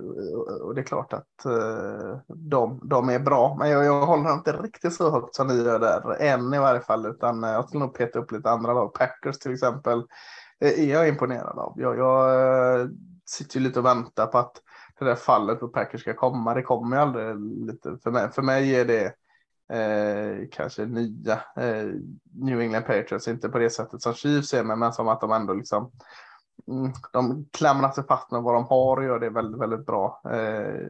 [0.63, 4.53] och det är klart att eh, de, de är bra, men jag, jag håller inte
[4.53, 7.95] riktigt så högt som ni gör där, än i varje fall, utan jag skulle nog
[7.95, 8.95] peta upp lite andra lag.
[8.95, 10.03] Packers till exempel
[10.61, 11.75] Eh, är jag imponerad av.
[11.77, 12.89] Jag, jag eh,
[13.25, 14.63] sitter ju lite och väntar på att
[14.99, 16.55] det där fallet på Packers ska komma.
[16.55, 17.99] Det kommer ju aldrig lite.
[18.03, 19.07] För mig, för mig är det
[19.77, 21.89] eh, kanske nya eh,
[22.35, 23.29] New England Patriots.
[23.29, 25.91] Inte på det sättet som Chiefs är, men som att de ändå liksom
[26.69, 30.23] mm, de klamrar sig fast med vad de har och gör det väldigt, väldigt bra.
[30.31, 30.87] Eh,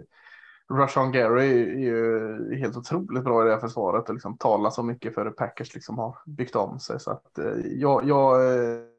[0.70, 4.83] Rushon Gary är ju helt otroligt bra i det här försvaret och liksom talar så
[4.83, 7.00] mycket för hur Packers liksom har byggt om sig.
[7.00, 8.89] Så att eh, jag, jag Eh,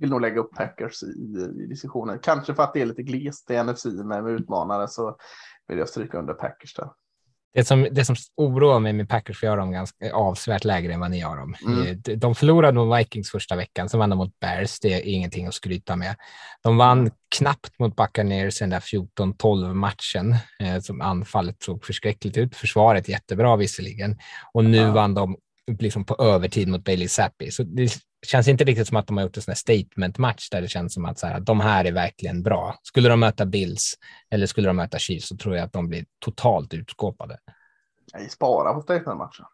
[0.00, 1.06] vill nog lägga upp Packers i,
[1.62, 2.18] i diskussionen.
[2.22, 5.16] Kanske för att det är lite glest i NFC med, med utmanare så
[5.68, 6.88] vill jag stryka under Packers där.
[7.54, 10.92] Det som, det som oroar mig med Packers, för jag har dem ganska avsevärt lägre
[10.92, 11.54] än vad ni har dem.
[11.66, 12.02] Mm.
[12.20, 14.80] De förlorade mot Vikings första veckan, sen vann de mot Bears.
[14.80, 16.16] Det är ingenting att skryta med.
[16.62, 22.56] De vann knappt mot Buccaneers den där 14-12 matchen eh, som anfallet såg förskräckligt ut.
[22.56, 24.18] Försvaret jättebra visserligen
[24.52, 24.92] och nu ja.
[24.92, 25.36] vann de
[25.78, 27.50] liksom på övertid mot Bailey Zappi.
[27.50, 27.92] Så det
[28.26, 30.94] känns inte riktigt som att de har gjort en sån statement match där det känns
[30.94, 32.78] som att så här, de här är verkligen bra.
[32.82, 33.94] Skulle de möta Bills
[34.30, 37.38] eller skulle de möta Chiefs så tror jag att de blir totalt utskåpade.
[38.14, 39.46] Nej, spara på statement matchen.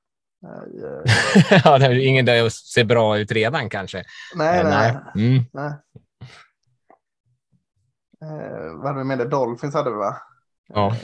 [1.65, 4.05] ja, det är ingen där ser bra ut redan kanske.
[4.35, 4.97] Nej, eh, nej.
[5.15, 5.27] nej.
[5.27, 5.45] Mm.
[5.53, 5.73] nej.
[8.23, 9.29] Eh, vad hade vi med det?
[9.29, 10.17] Dolphins hade vi va?
[10.69, 10.97] Ja.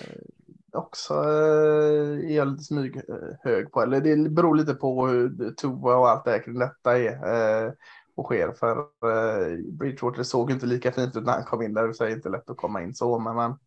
[0.72, 3.82] Också eh, är jag lite smyg eh, hög på.
[3.82, 7.72] Eller det beror lite på hur Tova och allt det här kring detta är eh,
[8.14, 8.52] och sker.
[8.52, 11.88] För eh, Bridgewater såg inte lika fint ut när han kom in där.
[11.88, 13.18] Det är inte lätt att komma in så.
[13.18, 13.58] Men man,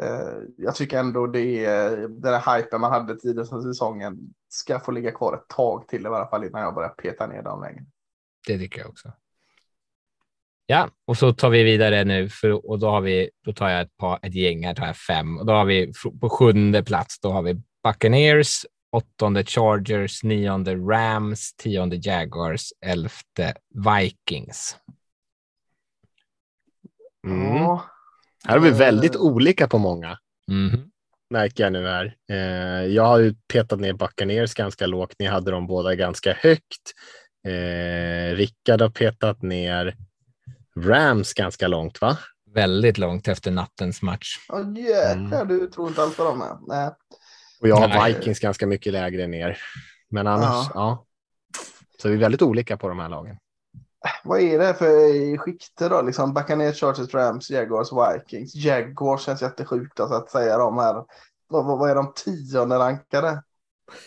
[0.00, 4.18] eh, jag tycker ändå det är den här hypen man hade tidigare som säsongen
[4.48, 7.42] ska få ligga kvar ett tag till i alla fall innan jag börjar peta ner
[7.42, 7.84] dem längre.
[8.46, 9.12] Det tycker jag också.
[10.68, 13.80] Ja, och så tar vi vidare nu för, och då har vi, då tar jag
[13.80, 17.20] ett, par, ett gäng, här tar jag fem och då har vi på sjunde plats,
[17.20, 24.76] då har vi Buccaneers, åttonde Chargers, nionde Rams, tionde Jaguars, elfte Vikings.
[27.26, 27.56] Mm.
[27.56, 27.84] Ja.
[28.44, 30.18] Här har vi väldigt olika på många.
[30.50, 30.90] Mm.
[31.30, 32.16] Märker jag nu här.
[32.30, 35.14] Eh, jag har ju petat ner Buccaneers ganska lågt.
[35.18, 36.92] Ni hade dem båda ganska högt.
[37.46, 39.96] Eh, Rickard har petat ner
[40.76, 42.18] Rams ganska långt, va?
[42.54, 44.36] Väldigt långt efter nattens match.
[44.48, 45.48] Ja, oh, jäklar, mm.
[45.48, 46.64] du tror inte alls på dem.
[46.68, 46.90] Nej.
[47.60, 48.08] Och jag har.
[48.08, 49.58] Vikings ganska mycket lägre ner.
[50.08, 50.70] Men annars, ja.
[50.74, 51.04] ja.
[52.02, 53.36] Så vi är väldigt olika på de här lagen.
[54.24, 56.02] Vad är det för skikte då?
[56.02, 58.54] Liksom Buccaneers, Chargers, Rams, Jaguars, Vikings.
[58.54, 61.04] Jaguars känns jättesjukt alltså, att säga de här.
[61.48, 63.42] Vad, vad är de tionde rankade?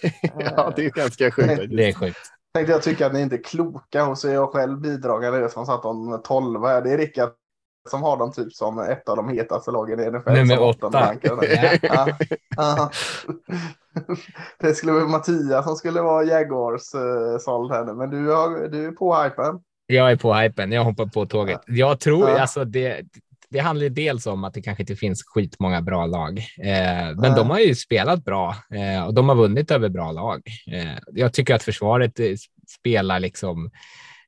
[0.40, 1.78] ja, det är ganska sjukt.
[1.78, 4.50] Det är sjukt tänkte jag tycka att ni inte är kloka och så är jag
[4.50, 6.82] själv bidragande som satt om 12 här.
[6.82, 7.30] Det är Rickard
[7.90, 10.32] som har dem typ som ett av de hetaste lagen i NFL.
[10.32, 10.90] Nummer åtta.
[11.82, 12.08] ja.
[12.58, 12.92] ja.
[14.60, 18.68] Det skulle vara Mattias som skulle vara Jaguars uh, såld här nu, men du, har,
[18.68, 19.60] du är på hypen.
[19.86, 20.72] Jag är på hypen.
[20.72, 21.62] Jag hoppar på tåget.
[21.68, 22.40] Jag tror ja.
[22.40, 23.02] alltså det.
[23.52, 27.50] Det handlar dels om att det kanske inte finns skitmånga bra lag, eh, men de
[27.50, 30.42] har ju spelat bra eh, och de har vunnit över bra lag.
[30.72, 32.36] Eh, jag tycker att försvaret eh,
[32.80, 33.72] spelar liksom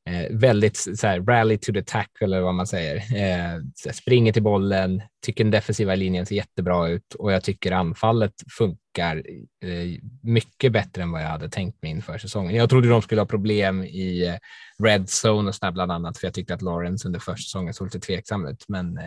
[0.09, 2.95] eh, väldigt så här, rally to the tackle eller vad man säger.
[2.95, 3.59] Eh,
[3.93, 9.23] springer till bollen, tycker den defensiva linjen ser jättebra ut och jag tycker anfallet funkar
[9.63, 12.55] eh, mycket bättre än vad jag hade tänkt mig inför säsongen.
[12.55, 14.35] Jag trodde de skulle ha problem i eh,
[14.83, 17.87] red zone och sådär bland annat, för jag tyckte att Lawrence under första säsongen såg
[17.87, 19.03] lite tveksam ut, men eh,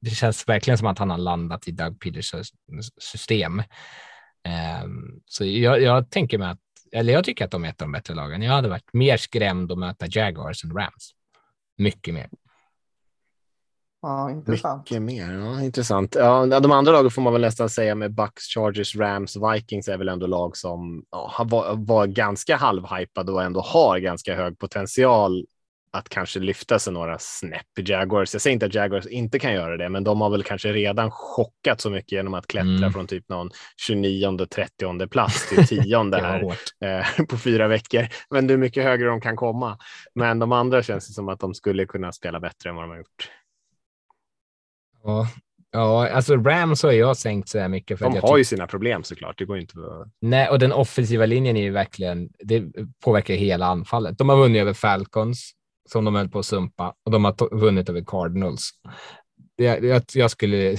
[0.00, 2.32] det känns verkligen som att han har landat i Doug Peters
[2.98, 3.62] system.
[4.44, 6.58] Ehm, så jag, jag tänker mig att
[6.92, 8.42] eller jag tycker att de är ett av de bättre lagen.
[8.42, 11.14] Jag hade varit mer skrämd att möta Jaguars än Rams.
[11.78, 12.28] Mycket mer.
[14.02, 14.90] Ja, intressant.
[14.90, 15.32] Mycket mer.
[15.32, 16.14] Ja, intressant.
[16.14, 19.98] Ja, de andra lagen får man väl nästan säga med Bucks, Chargers, Rams, Vikings är
[19.98, 25.44] väl ändå lag som ja, var, var ganska halvhypade och ändå har ganska hög potential
[25.90, 27.66] att kanske lyfta sig några snäpp.
[27.78, 30.72] Jaguars, jag säger inte att Jaguars inte kan göra det, men de har väl kanske
[30.72, 32.92] redan chockat så mycket genom att klättra mm.
[32.92, 33.50] från typ någon
[33.86, 38.06] 29 30 plats till 10 här eh, på fyra veckor.
[38.30, 39.78] Men det är mycket högre de kan komma.
[40.14, 42.90] Men de andra känns det som att de skulle kunna spela bättre än vad de
[42.90, 43.30] har gjort.
[45.04, 45.28] Ja,
[45.70, 47.98] Ja, alltså Rams har jag sänkt så här mycket.
[47.98, 49.38] För de har ju sina problem såklart.
[49.38, 50.08] Det går inte att...
[50.20, 52.64] Nej, och den offensiva linjen är ju verkligen, det
[53.04, 54.18] påverkar hela anfallet.
[54.18, 55.50] De har vunnit över Falcons,
[55.90, 58.70] som de höll på att sumpa och de har vunnit över Cardinals.
[59.56, 60.76] Jag, jag, jag, skulle,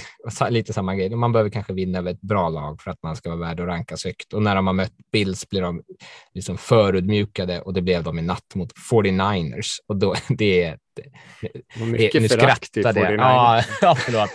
[0.49, 3.29] lite samma grej, man behöver kanske vinna över ett bra lag för att man ska
[3.29, 4.33] vara värd att rankas högt.
[4.33, 5.83] Och när de har mött Bills blir de
[6.33, 9.67] liksom förödmjukade och det blev de i natt mot 49ers.
[9.87, 10.77] Och då, det är
[11.85, 13.17] mycket nu förakt till 49ers.
[13.17, 14.29] Ja, ja, förlåt.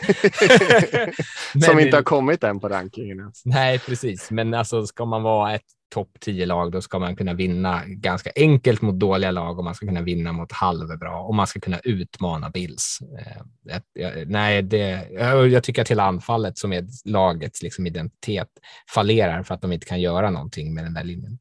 [1.65, 3.33] Som inte har kommit än på rankingen.
[3.45, 4.31] Nej, precis.
[4.31, 5.63] Men alltså, ska man vara ett
[5.95, 9.75] topp 10 lag, då ska man kunna vinna ganska enkelt mot dåliga lag och man
[9.75, 12.99] ska kunna vinna mot halvbra och man ska kunna utmana Bills.
[13.19, 15.09] Eh, nej, det,
[15.51, 18.49] jag tycker att hela anfallet som är lagets liksom identitet
[18.95, 21.39] fallerar för att de inte kan göra någonting med den där linjen.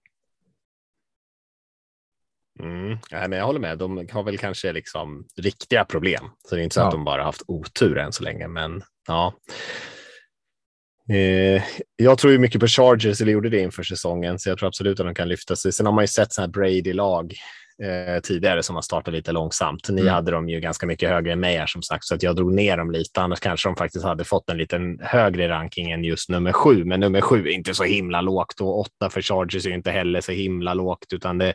[2.59, 2.97] Mm.
[3.09, 3.77] Ja, men jag håller med.
[3.77, 6.85] De har väl kanske liksom riktiga problem, så det är inte så ja.
[6.85, 8.47] att de bara haft otur än så länge.
[8.47, 9.33] Men ja,
[11.09, 11.63] Eh,
[11.95, 14.99] jag tror ju mycket på Chargers, eller gjorde det inför säsongen, så jag tror absolut
[14.99, 15.71] att de kan lyfta sig.
[15.71, 17.33] Sen har man ju sett sådana här Brady-lag
[17.83, 19.89] eh, tidigare som har startat lite långsamt.
[19.89, 20.13] Ni mm.
[20.13, 22.53] hade dem ju ganska mycket högre än mig här som sagt, så att jag drog
[22.53, 23.21] ner dem lite.
[23.21, 26.85] Annars kanske de faktiskt hade fått en liten högre ranking än just nummer sju.
[26.85, 30.21] Men nummer sju är inte så himla lågt och åtta för Chargers är inte heller
[30.21, 31.53] så himla lågt, utan det,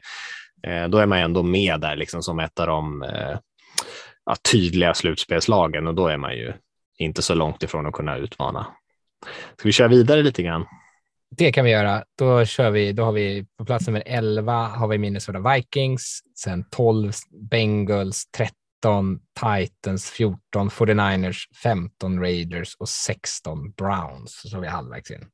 [0.66, 3.38] eh, då är man ändå med där liksom som ett av de eh,
[4.52, 6.52] tydliga slutspelslagen och då är man ju
[6.98, 8.66] inte så långt ifrån att kunna utmana.
[9.56, 10.66] Ska vi köra vidare lite grann?
[11.30, 12.04] Det kan vi göra.
[12.18, 12.92] Då kör vi.
[12.92, 17.12] Då har vi på plats nummer 11 har vi Minnesota Vikings, sen 12
[17.50, 24.40] Bengals, 13 Titans, 14 49ers, 15 Raiders och 16 Browns.
[24.50, 25.26] Så har vi halvvägs in.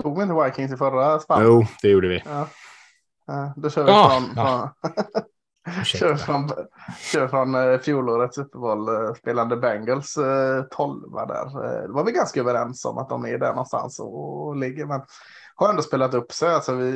[0.00, 1.46] Tog vi inte Vikings i förra spannet?
[1.46, 2.22] Jo, det gjorde vi.
[2.24, 2.48] Ja.
[3.26, 4.74] Ja, då kör vi ja, från, ja.
[5.84, 6.50] Kör från,
[7.12, 11.86] kör från eh, fjolårets Super Bowl-spelande eh, Bengals eh, 12 där.
[11.86, 14.86] Det var vi ganska överens om att de är där någonstans och, ligger.
[14.86, 15.02] Men
[15.54, 16.54] har ändå spelat upp sig.
[16.54, 16.92] Alltså vi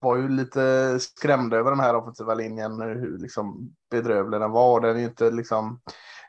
[0.00, 4.80] var ju lite skrämda över den här offensiva linjen, hur liksom bedrövlig den var.
[4.80, 5.80] Den är ju inte liksom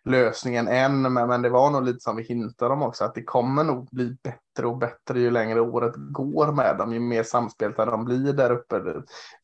[0.05, 3.23] lösningen än, men, men det var nog lite som vi hintade om också, att det
[3.23, 7.85] kommer nog bli bättre och bättre ju längre året går med dem, ju mer samspelta
[7.85, 8.81] de blir där uppe.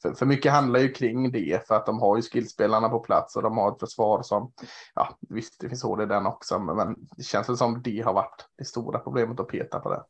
[0.02, 3.36] För, för mycket handlar ju kring det, för att de har ju skillspelarna på plats
[3.36, 4.52] och de har ett försvar som,
[4.96, 8.13] ja visst det finns hål i den också, men det känns väl som det har
[8.13, 10.04] varit det stora problemet att peta på det.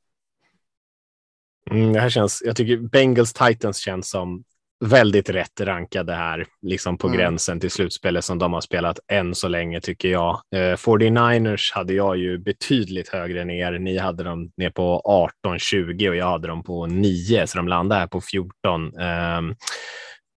[1.72, 4.44] Mm, det här känns, jag tycker Bengals Titans känns som
[4.86, 7.20] väldigt rätt rankade här, liksom på mm.
[7.20, 10.42] gränsen till slutspelet som de har spelat än så länge tycker jag.
[10.56, 13.80] Eh, 49ers hade jag ju betydligt högre ner.
[13.80, 15.02] Ni hade dem ner på
[15.46, 19.00] 18-20 och jag hade dem på 9, så de landade här på 14.
[19.00, 19.56] Eh,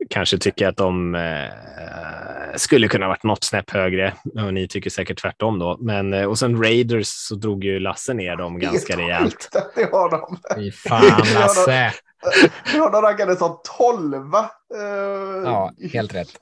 [0.09, 4.13] kanske tycker att de eh, skulle kunna varit något snäpp högre
[4.45, 5.77] och ni tycker säkert tvärtom då.
[5.79, 9.49] Men eh, och sen Raiders så drog ju Lasse ner dem ganska rejält.
[9.75, 10.37] Det har de.
[10.55, 11.93] Fy fan Lasse.
[12.73, 14.49] Ja, de rankade som tolva.
[14.75, 16.39] Uh, ja, helt rätt.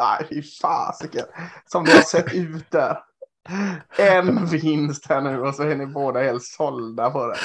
[0.00, 1.24] Nej, fy fasiken.
[1.66, 2.98] Som det har sett ut där.
[3.98, 7.36] En vinst här nu och så är ni båda helt sålda på det.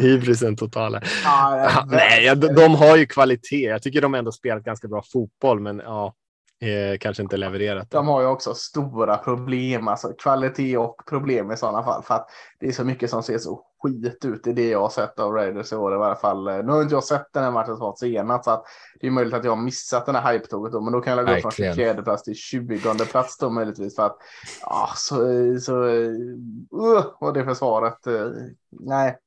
[0.00, 1.02] Hybrisen totala.
[1.24, 3.62] Ah, nej, de, de, har ju kvalitet.
[3.62, 6.14] Jag tycker de ändå spelat ganska bra fotboll, men ja,
[6.62, 7.90] eh, kanske inte levererat.
[7.90, 12.26] De har ju också stora problem, alltså kvalitet och problem i sådana fall, för att
[12.60, 15.32] det är så mycket som ser så skit ut i det jag har sett av
[15.32, 16.44] Raiders i år i varje fall.
[16.44, 18.64] Nu har inte jag sett den här matchen som var senast så att
[19.00, 21.26] det är möjligt att jag har missat den här hype-tåget då, men då kan jag
[21.26, 22.78] gå från 24 plats till 20
[23.10, 24.16] plats då möjligtvis för att
[24.60, 25.16] ja, så,
[25.60, 28.06] så uh, och det försvaret.
[28.06, 28.32] Uh,
[28.70, 29.18] nej.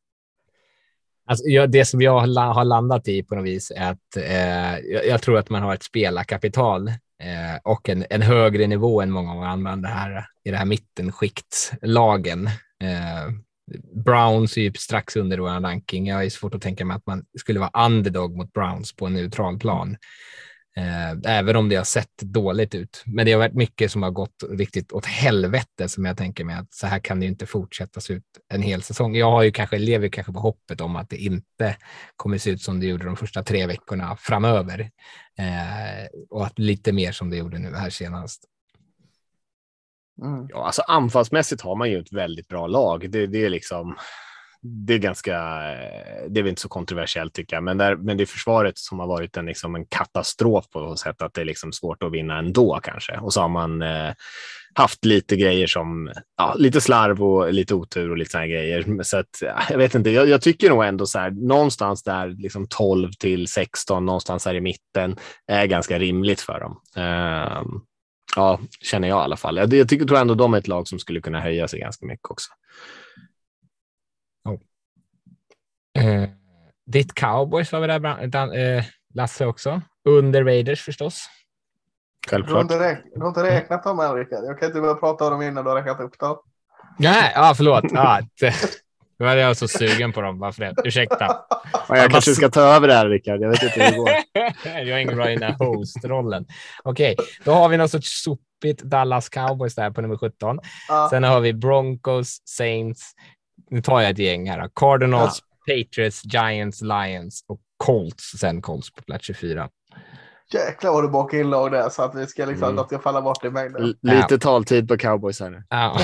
[1.28, 5.08] Alltså, jag, det som jag har landat i på något vis är att eh, jag,
[5.08, 9.32] jag, tror att man har ett spelarkapital eh, och en, en, högre nivå än många
[9.32, 12.46] av andra här, i det här mittenskiktlagen.
[12.84, 13.30] Eh,
[14.06, 16.08] Browns är ju strax under vår ranking.
[16.08, 19.14] Jag är svårt att tänka mig att man skulle vara underdog mot Browns på en
[19.14, 19.98] neutral plan.
[20.78, 23.04] Eh, även om det har sett dåligt ut.
[23.06, 26.56] Men det har varit mycket som har gått riktigt åt helvete som jag tänker mig
[26.56, 29.16] att så här kan det inte fortsätta se ut en hel säsong.
[29.16, 31.78] Jag har ju kanske, lever kanske på hoppet om att det inte
[32.16, 34.80] kommer se ut som det gjorde de första tre veckorna framöver.
[35.40, 38.46] Eh, och att lite mer som det gjorde nu här senast.
[40.22, 40.48] Mm.
[40.50, 43.12] Ja, alltså anfallsmässigt har man ju ett väldigt bra lag.
[43.12, 43.96] Det, det är liksom
[44.68, 45.34] det är ganska,
[46.30, 49.00] det är väl inte så kontroversiellt tycker jag, men, där, men det är försvaret som
[49.00, 52.12] har varit en, liksom en katastrof på så sätt att det är liksom svårt att
[52.12, 53.18] vinna ändå kanske.
[53.18, 54.14] Och så har man eh,
[54.74, 59.04] haft lite grejer som ja, lite slarv och lite otur och lite sådana grejer.
[59.04, 62.68] Så att, jag vet inte, jag, jag, tycker nog ändå så här någonstans där liksom
[62.70, 65.16] 12 till 16, någonstans här i mitten
[65.48, 66.82] är ganska rimligt för dem.
[66.98, 67.80] Uh,
[68.36, 69.58] ja, känner jag i alla fall.
[69.58, 72.06] Jag, jag tycker, tror ändå de är ett lag som skulle kunna höja sig ganska
[72.06, 72.52] mycket också.
[75.98, 76.30] Eh,
[76.86, 77.88] ditt cowboys var vi
[78.28, 78.84] där, eh,
[79.14, 79.82] Lasse också.
[80.06, 81.30] Under Raiders förstås.
[82.30, 82.70] Självklart.
[82.70, 84.44] Du har inte, du har inte räknat dem än, Rickard.
[84.46, 86.38] Jag kan inte börja prata om dem innan du har räknat upp dem.
[87.00, 87.84] Nej, ja, förlåt.
[87.92, 88.22] Ja,
[89.20, 90.40] nu var jag så sugen på dem.
[90.40, 90.74] Varför det?
[90.84, 91.38] Ursäkta.
[91.90, 93.42] Ja, jag kanske ska ta över det här, Rickard.
[93.42, 94.10] Jag vet inte hur det går.
[94.64, 96.46] jag är ingen bra i den här host-rollen.
[96.84, 100.60] Okej, okay, då har vi någon sorts sopigt Dallas Cowboys där på nummer 17.
[100.88, 101.08] Ja.
[101.10, 103.12] Sen har vi Broncos, Saints.
[103.70, 104.70] Nu tar jag ett gäng här.
[104.76, 108.24] Cardinals, Patriots, Giants, Lions och Colts.
[108.40, 109.70] Sen Colts på plats 24.
[110.54, 112.80] Jäklar vad du bakar in lag där så att vi ska liksom, mm.
[112.80, 113.84] att jag falla bort i mängden.
[113.84, 114.38] L lite ja.
[114.38, 115.64] taltid på cowboys här nu.
[115.70, 115.98] Ja.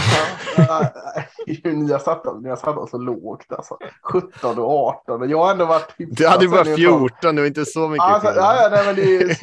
[1.63, 3.77] ni har satt dem, ni har satt dem så lågt alltså.
[4.03, 5.29] 17 och 18.
[5.29, 5.95] Jag har ändå varit.
[5.97, 8.05] Du hade bara 14, det var inte så mycket.
[8.05, 9.37] Alltså, ja, ja, nej, men det är,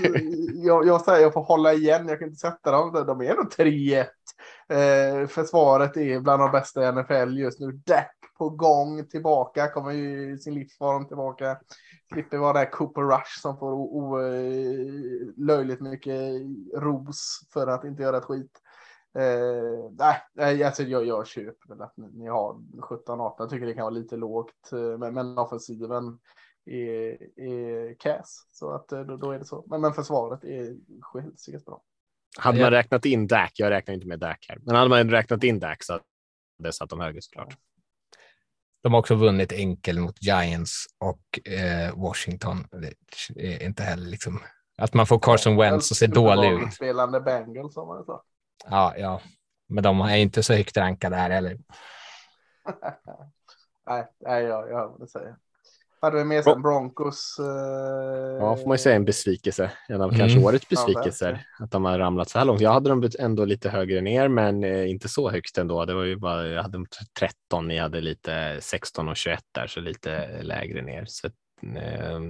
[0.66, 3.04] jag, jag säger jag får hålla igen, jag kan inte sätta dem.
[3.06, 4.04] De är ändå 3-1.
[4.70, 7.72] Eh, försvaret är bland de bästa i NFL just nu.
[7.72, 11.58] Dak på gång tillbaka, kommer ju i sin livsform tillbaka.
[12.12, 14.20] Slipper vara där Cooper Rush som får
[15.46, 16.42] löjligt mycket
[16.76, 18.60] ros för att inte göra ett skit.
[19.18, 19.90] Eh,
[20.34, 23.34] nej, alltså jag, jag köper väl att ni, ni har 17-18.
[23.38, 26.18] Jag tycker det kan vara lite lågt, eh, men, men offensiven
[26.64, 28.22] är, är.
[28.52, 29.64] Så att eh, då, då, är det så.
[29.66, 31.82] Men, men försvaret är skilsiges bra.
[32.38, 35.44] Hade man räknat in Dak, jag räknar inte med Dak här, men hade man räknat
[35.44, 36.04] in Dak så hade
[36.58, 37.56] det satt de högre såklart.
[38.82, 42.66] De har också vunnit enkel mot Giants och eh, Washington.
[42.72, 42.94] Det
[43.36, 44.40] är inte heller liksom
[44.78, 46.74] att man får Carson Wentz och ser dålig ut.
[46.74, 48.22] Spelande Bengals som man sa.
[48.70, 49.20] Ja, ja,
[49.68, 51.58] men de är inte så högt rankade här heller.
[53.86, 55.36] nej, nej, jag, jag det säger.
[56.00, 57.36] Hade vi med sen Broncos?
[57.38, 57.44] Eh...
[58.40, 59.70] Ja, får man ju säga en besvikelse.
[59.88, 60.18] En av mm.
[60.18, 62.60] kanske årets besvikelser ja, att de har ramlat så här långt.
[62.60, 65.84] Jag hade dem ändå lite högre ner, men eh, inte så högt ändå.
[65.84, 66.84] Det var ju bara, jag hade
[67.18, 71.04] 13, ni hade lite 16 och 21 där, så lite lägre ner.
[71.08, 72.20] Så, eh,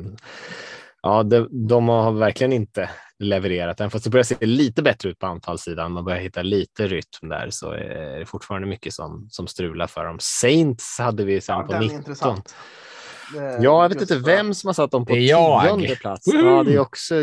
[1.02, 3.80] ja, det, de har verkligen inte levererat.
[3.80, 7.28] Även fast det börjar se lite bättre ut på anfallssidan, man börjar hitta lite rytm
[7.28, 10.16] där, så är det fortfarande mycket som, som strular för dem.
[10.20, 11.96] Saints hade vi sen ja, på 19.
[11.96, 12.54] Intressant.
[13.34, 16.26] Ja, jag vet inte vem som har satt dem på tionde plats.
[16.26, 17.14] Ja, det är också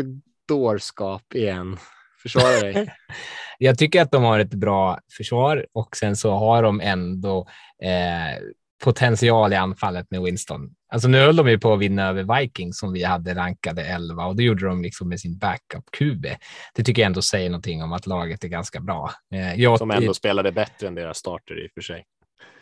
[0.48, 1.78] dårskap igen.
[2.22, 2.94] Försvara dig.
[3.58, 7.48] jag tycker att de har ett bra försvar och sen så har de ändå
[7.82, 8.42] eh,
[8.84, 10.70] potential i anfallet med Winston.
[10.92, 14.26] Alltså nu höll de ju på att vinna över Vikings som vi hade rankade 11
[14.26, 16.36] och det gjorde de liksom med sin backup-QB.
[16.74, 19.10] Det tycker jag ändå säger någonting om att laget är ganska bra.
[19.34, 22.04] Eh, jag, som ändå spelade bättre än deras starter i och för sig.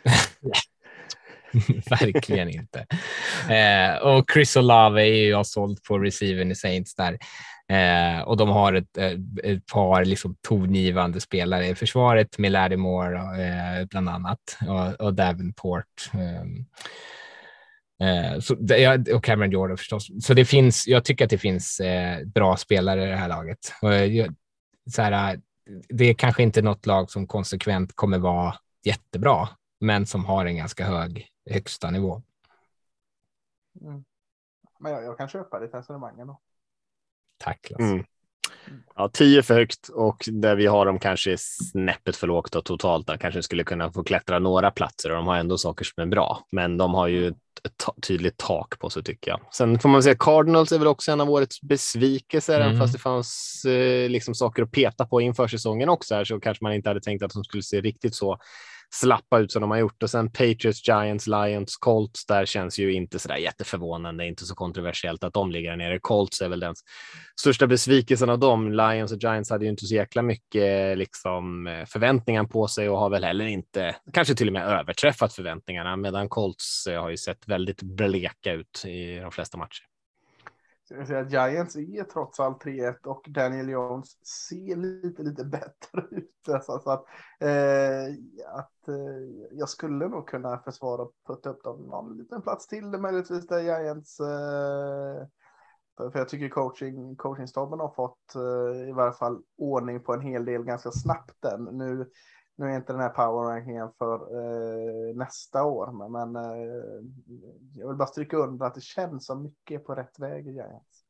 [1.89, 2.85] Verkligen inte.
[3.49, 7.17] Eh, och Chris Olave är ju jag sålt på receiven i Saints där.
[7.69, 9.11] Eh, och de har ett, eh,
[9.43, 15.13] ett par liksom tongivande spelare i försvaret med Larry Moore eh, bland annat och, och
[15.13, 16.11] Davenport.
[16.13, 16.65] Ehm,
[18.07, 18.55] eh, så,
[19.15, 20.07] och Cameron Jordan förstås.
[20.21, 23.73] Så det finns, jag tycker att det finns eh, bra spelare i det här laget.
[23.81, 23.89] Och,
[24.91, 25.39] så här,
[25.89, 29.49] det är kanske inte något lag som konsekvent kommer vara jättebra,
[29.81, 32.21] men som har en ganska hög högsta nivå.
[33.81, 34.05] Mm.
[34.79, 36.39] Men jag, jag, kan köpa ditt resonemang ändå.
[37.37, 37.83] Tack Lasse.
[37.83, 38.05] Mm.
[38.95, 43.07] Ja, 10 för högt och där vi har dem kanske snäppet för lågt och totalt.
[43.07, 46.07] Där kanske skulle kunna få klättra några platser och de har ändå saker som är
[46.07, 46.45] bra.
[46.51, 49.39] Men de har ju ett tydligt tak på sig tycker jag.
[49.53, 52.79] Sen får man säga Cardinals är väl också en av årets besvikelser, mm.
[52.79, 56.63] fast det fanns eh, liksom saker att peta på inför säsongen också här, så kanske
[56.63, 58.37] man inte hade tänkt att de skulle se riktigt så
[59.01, 60.03] slappa ut som de har gjort.
[60.03, 64.55] Och sen Patriots, Giants, Lions, Colts, där känns ju inte så där jätteförvånande, inte så
[64.55, 65.99] kontroversiellt att de ligger där nere.
[65.99, 66.75] Colts är väl den
[67.39, 68.71] största besvikelsen av dem.
[68.71, 72.97] Lions och Giants hade ju inte så jäkla mycket liksom, eh, förväntningar på sig och
[72.97, 77.17] har väl heller inte, kanske till och med överträffat förväntningarna, medan Colts eh, har ju
[77.17, 79.94] sett väldigt bleka ut i de flesta matcher.
[80.89, 86.49] Jag säga, Giants är trots allt 3-1 och Daniel Jones ser lite, lite bättre ut.
[86.49, 87.05] Alltså, så att,
[87.39, 88.13] eh,
[88.53, 92.85] att eh, jag skulle nog kunna försvara och putta upp dem någon liten plats till,
[92.85, 94.19] möjligtvis där Giants.
[94.19, 95.27] Eh,
[95.97, 100.21] för, för jag tycker coaching, coachingstaben har fått eh, i varje fall ordning på en
[100.21, 101.63] hel del ganska snabbt än.
[101.63, 102.09] Nu
[102.57, 107.03] nu är inte den här power rankingen för eh, nästa år, men, men eh,
[107.73, 111.05] jag vill bara stryka under att det känns som mycket på rätt väg i Giants.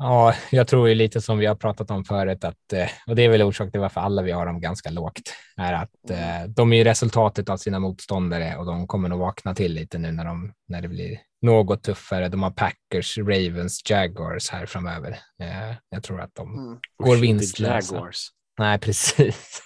[0.00, 3.22] Ja, jag tror ju lite som vi har pratat om förut att, eh, och det
[3.22, 6.72] är väl orsak till varför alla vi har dem ganska lågt, är att eh, de
[6.72, 10.52] är resultatet av sina motståndare och de kommer nog vakna till lite nu när, de,
[10.68, 12.28] när det blir något tuffare.
[12.28, 15.10] De har Packers, Ravens, Jaguars här framöver.
[15.40, 16.78] Eh, jag tror att de mm.
[16.96, 18.10] går vinstlösa.
[18.58, 19.62] Nej, precis.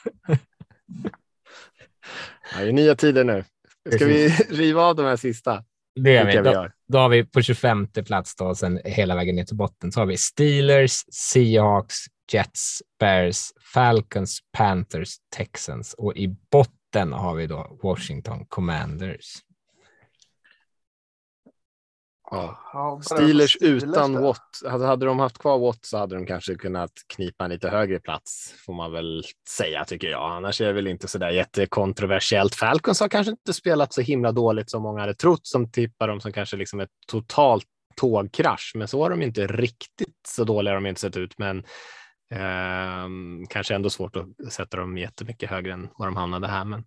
[2.56, 3.44] det är nya tider nu.
[3.88, 4.50] Ska precis.
[4.50, 5.64] vi riva av de här sista?
[5.94, 6.50] Det gör vi.
[6.50, 10.00] Då, då, har vi på 25 plats då, sen hela vägen ner till botten så
[10.00, 11.96] har vi Steelers, Seahawks,
[12.32, 19.38] Jets, Bears, Falcons, Panthers, Texans och i botten har vi då Washington Commanders.
[22.32, 23.00] Ja.
[23.02, 24.62] Steelers utan Watt.
[24.66, 28.00] Hade, hade de haft kvar Watt så hade de kanske kunnat knipa en lite högre
[28.00, 30.32] plats får man väl säga tycker jag.
[30.32, 32.54] Annars är det väl inte så där jättekontroversiellt.
[32.54, 36.20] Falcons har kanske inte spelat så himla dåligt som många hade trott som tippar dem
[36.20, 37.66] som kanske liksom ett totalt
[37.96, 38.72] tågkrasch.
[38.74, 41.38] Men så har de inte riktigt så dåliga de inte sett ut.
[41.38, 41.64] Men
[42.32, 43.08] Eh,
[43.48, 46.64] kanske ändå svårt att sätta dem jättemycket högre än var de hamnade här.
[46.64, 46.84] Men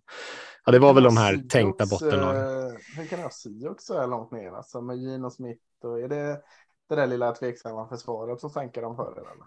[0.64, 2.42] ja, det var väl de här Seahawks, tänkta bottenlagen.
[2.42, 4.52] Eh, hur kan också så här långt ner?
[4.52, 6.40] Alltså med Gino Smith och är det
[6.88, 9.20] det där lilla tveksamma försvaret som sänker dem för er?
[9.20, 9.30] Eller?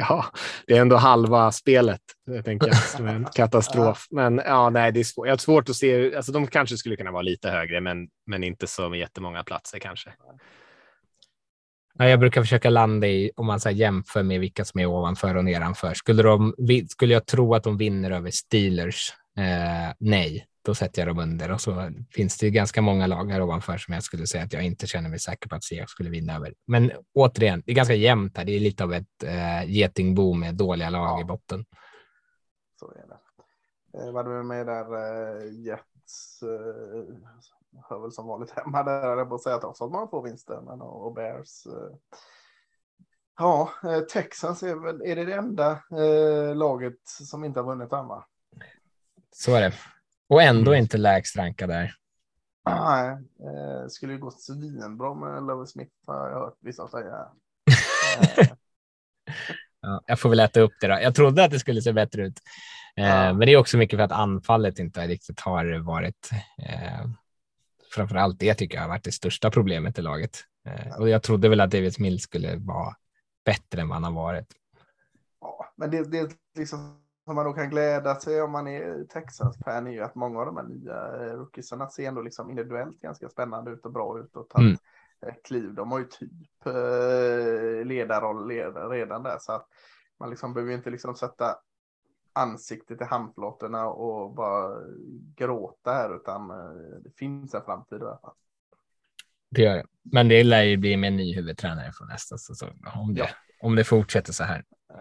[0.00, 0.24] Ja,
[0.66, 4.06] det är ändå halva spelet, jag tänker som en katastrof.
[4.10, 5.26] Men ja, nej, det är svårt.
[5.26, 6.16] Jag har svårt att se.
[6.16, 9.78] Alltså, de kanske skulle kunna vara lite högre, men, men inte så med jättemånga platser
[9.78, 10.12] kanske.
[12.00, 15.34] Ja, jag brukar försöka landa i, om man så jämför med vilka som är ovanför
[15.34, 15.94] och nedanför.
[15.94, 16.54] Skulle, de,
[16.88, 19.12] skulle jag tro att de vinner över Steelers?
[19.38, 21.50] Eh, nej, då sätter jag dem under.
[21.52, 24.62] Och så finns det ganska många lag här ovanför som jag skulle säga att jag
[24.62, 26.54] inte känner mig säker på att Seahawks skulle vinna över.
[26.66, 28.44] Men återigen, det är ganska jämnt här.
[28.44, 31.20] Det är lite av ett eh, getingbo med dåliga lag ja.
[31.20, 31.64] i botten.
[32.80, 33.18] Så är det.
[33.98, 37.14] Eh, vad du med där, eh, Jets, eh,
[37.88, 40.68] hör väl som vanligt hemma där, jag på säga att också att man får vinsten
[40.68, 41.66] och Bears.
[41.66, 41.96] Eh,
[43.38, 47.92] ja, eh, Texans är väl är det, det enda eh, laget som inte har vunnit
[47.92, 48.26] än va?
[49.32, 49.72] Så är det.
[50.28, 50.82] Och ändå mm.
[50.82, 51.94] inte lägst rankad där.
[52.68, 57.28] Nej, eh, skulle ju gått svinbra med Love Smith har jag hört vissa säga.
[59.80, 60.98] ja, jag får väl äta upp det då.
[61.02, 62.40] Jag trodde att det skulle se bättre ut.
[62.96, 63.32] Eh, ja.
[63.32, 66.30] Men det är också mycket för att anfallet inte riktigt har varit
[66.62, 67.06] eh,
[67.90, 70.38] framför allt det tycker jag har varit det största problemet i laget.
[70.66, 72.94] Eh, och jag trodde väl att David Mills skulle vara
[73.44, 74.46] bättre än vad han har varit.
[75.40, 79.86] Ja, men det, det liksom som man då kan glädja sig om man är Texas-fan
[79.86, 83.28] är ju att många av de här nya eh, rookiesarna ser ändå liksom individuellt ganska
[83.28, 84.78] spännande ut och bra ut och tagit mm.
[85.26, 85.74] Eh, kliv.
[85.74, 86.64] De har ju typ
[87.84, 88.50] ledarroll
[88.90, 89.66] redan där så att
[90.20, 91.56] man liksom behöver inte liksom sätta
[92.38, 94.80] ansiktet i handflatorna och bara
[95.36, 98.34] gråta här, utan eh, det finns en framtid i alla fall.
[99.50, 99.86] Det gör det.
[100.02, 103.28] Men det lär ju bli med en ny huvudtränare från nästa säsong om det, ja.
[103.60, 104.64] om det fortsätter så här.
[104.90, 104.96] Eh,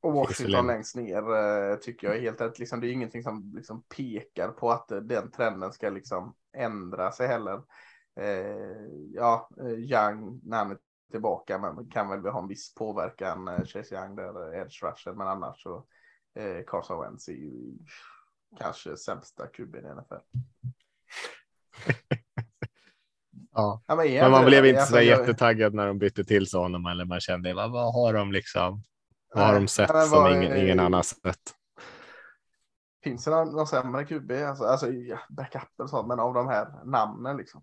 [0.00, 2.58] och Washington längst ner eh, tycker jag är helt rätt.
[2.58, 7.28] Liksom, det är ingenting som liksom pekar på att den trenden ska liksom ändra sig
[7.28, 7.62] heller.
[9.14, 10.78] ja, Young, namnet
[11.10, 13.48] tillbaka, men kan väl ha en viss påverkan.
[13.48, 15.86] Eh, Chase Young där, eh, edge rusher, men annars så
[16.34, 17.78] eh, Carson Wentz är ju
[18.58, 20.14] kanske sämsta kuben i NFL.
[23.52, 23.82] ja.
[23.86, 23.96] ja.
[23.96, 25.04] men, men man blev inte så jag...
[25.04, 28.82] jättetaggad när de bytte till så honom eller man kände vad, vad har de liksom?
[29.34, 31.54] Vad har de sett som var, ingen, ingen annan sett?
[33.04, 34.32] Finns det någon, någon sämre QB?
[34.32, 34.86] Alltså, alltså
[35.28, 37.62] backup och sånt, men av de här namnen liksom.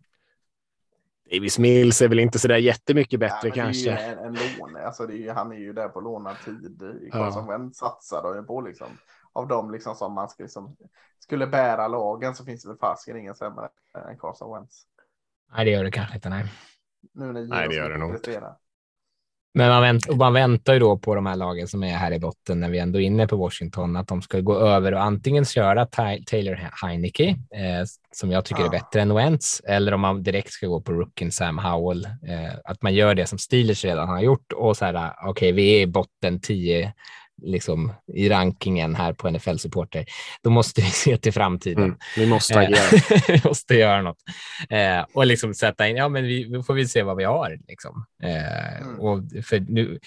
[1.31, 3.91] Davis Mills är väl inte så där jättemycket bättre Ja, kanske.
[3.91, 6.35] Det är ju en, en lån, alltså det är han är ju där på lånad
[6.45, 6.81] tid.
[6.81, 7.11] I Ja.
[7.11, 8.87] Carson Wentz satsar de på liksom.
[9.33, 10.75] Av dem liksom som man ska, liksom,
[11.19, 13.69] skulle bära lagen så finns det väl fasiken ingen sämre
[14.09, 14.83] än Carson Wentz.
[15.55, 16.29] Nej, det gör det kanske inte.
[16.29, 16.51] Nej.
[17.13, 18.55] Nu när Nej, det gör det nog inte.
[19.57, 22.11] Men man, vänt, och man väntar ju då på de här lagen som är här
[22.11, 25.01] i botten när vi ändå är inne på Washington, att de ska gå över och
[25.01, 30.23] antingen köra Taylor Heineke, eh, som jag tycker är bättre än Wentz, eller om man
[30.23, 34.09] direkt ska gå på rookien Sam Howell, eh, att man gör det som Steelers redan
[34.09, 36.93] har gjort och så här, okej, vi är i botten 10
[37.41, 40.05] liksom i rankingen här på NFL-supporter,
[40.43, 41.83] då måste vi se till framtiden.
[41.83, 43.21] Mm, vi måste Eh, agera.
[43.27, 44.17] vi måste göra något.
[44.69, 47.57] Eh, och liksom sätta in, ja men vi, nu får vi se vad vi har.
[47.67, 48.05] Liksom.
[48.23, 48.99] Eh, Mm.
[48.99, 49.99] och för nu,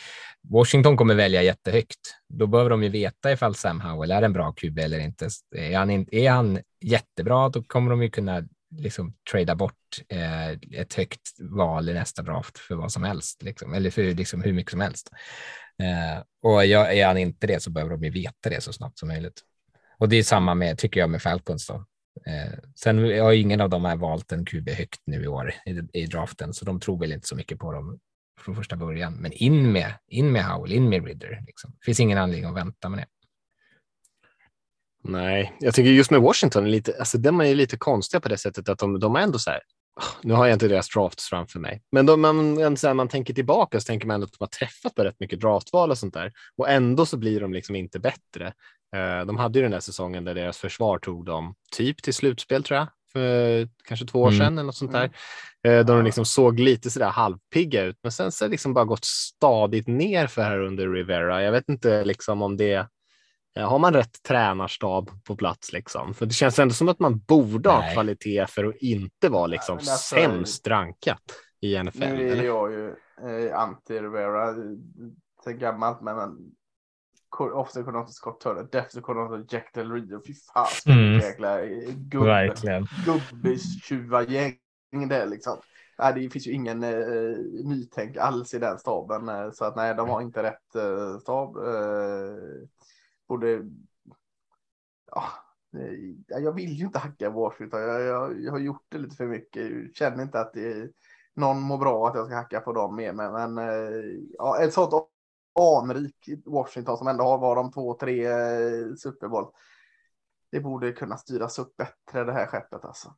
[0.49, 1.99] Washington kommer välja jättehögt.
[2.29, 5.29] Då behöver de ju veta ifall Sam Howell är en bra QB eller inte.
[5.57, 8.43] Är han, in, är han jättebra, då kommer de ju kunna
[8.77, 9.75] liksom trada bort
[10.09, 14.43] eh, ett högt val i nästa draft för vad som helst, liksom, eller för liksom
[14.43, 15.11] hur mycket som helst.
[15.83, 19.09] Eh, och är han inte det så behöver de ju veta det så snabbt som
[19.09, 19.43] möjligt.
[19.99, 21.75] Och det är samma med, tycker jag, med Falcons då.
[22.27, 25.55] Eh, sen har ju ingen av dem här valt en QB högt nu i år
[25.67, 27.99] i, i draften, så de tror väl inte så mycket på dem
[28.41, 29.15] från första början.
[29.15, 31.43] Men in med, in med Howell, in med Ridder.
[31.47, 31.71] Liksom.
[31.71, 33.07] Det finns ingen anledning att vänta med det.
[35.05, 38.29] Nej, jag tycker just med Washington, är lite, alltså, de är ju lite konstiga på
[38.29, 39.61] det sättet att de, de är ändå så här.
[40.23, 43.35] Nu har jag inte deras drafts framför mig, men de, man, så här, man tänker
[43.35, 46.15] tillbaka så tänker man ändå att de har träffat på rätt mycket draftval och sånt
[46.15, 48.47] där och ändå så blir de liksom inte bättre.
[48.97, 52.63] Eh, de hade ju den där säsongen där deras försvar tog dem typ till slutspel
[52.63, 54.39] tror jag, för kanske två år Mm.
[54.39, 55.11] sedan eller något sånt där.
[55.69, 58.75] Eh, då de liksom såg lite sådär halvpigga ut, men sen så har det liksom
[58.75, 61.43] bara gått stadigt ner för här under Rivera.
[61.43, 62.87] Jag vet inte liksom om det Eh,
[63.67, 66.15] Har man rätt tränarstab på plats liksom?
[66.15, 67.95] För det känns ändå som att man borde ha Nej.
[67.95, 71.23] kvalitet för att inte vara liksom alltså- sämst rankat
[71.61, 71.99] i NFL.
[72.01, 72.45] Nu är eller?
[72.45, 74.55] jag ju eh, anti-Rivera
[75.45, 76.37] sen gammalt, men, men
[77.29, 80.99] ko- Offensive coordinator Scott Turner, defensive coordinator Jack Del Rio, fy fan Mm.
[81.09, 81.21] mm.
[81.21, 82.87] jäkla eh, gubb, Verkligen.
[83.05, 84.55] gubbtjuvagäng
[85.09, 85.57] där liksom.
[85.99, 89.95] Nej, det finns ju ingen eh, nytänk alls i den staben, eh, så att nej,
[89.95, 91.57] de har inte rätt eh, stab.
[91.57, 91.98] Eh,
[93.29, 93.63] borde,
[95.11, 95.25] ja,
[96.29, 99.71] jag vill ju inte hacka Washington, jag, jag, jag har gjort det lite för mycket,
[99.71, 100.91] jag känner inte att det,
[101.35, 104.73] någon mår bra att jag ska hacka på dem mer, men, men eh, ja, ett
[104.73, 105.09] sånt
[105.61, 109.47] anrik Washington som ändå har var de två, tre eh, Super Bowl.
[110.51, 113.15] Det borde kunna styras upp bättre det här skeppet alltså.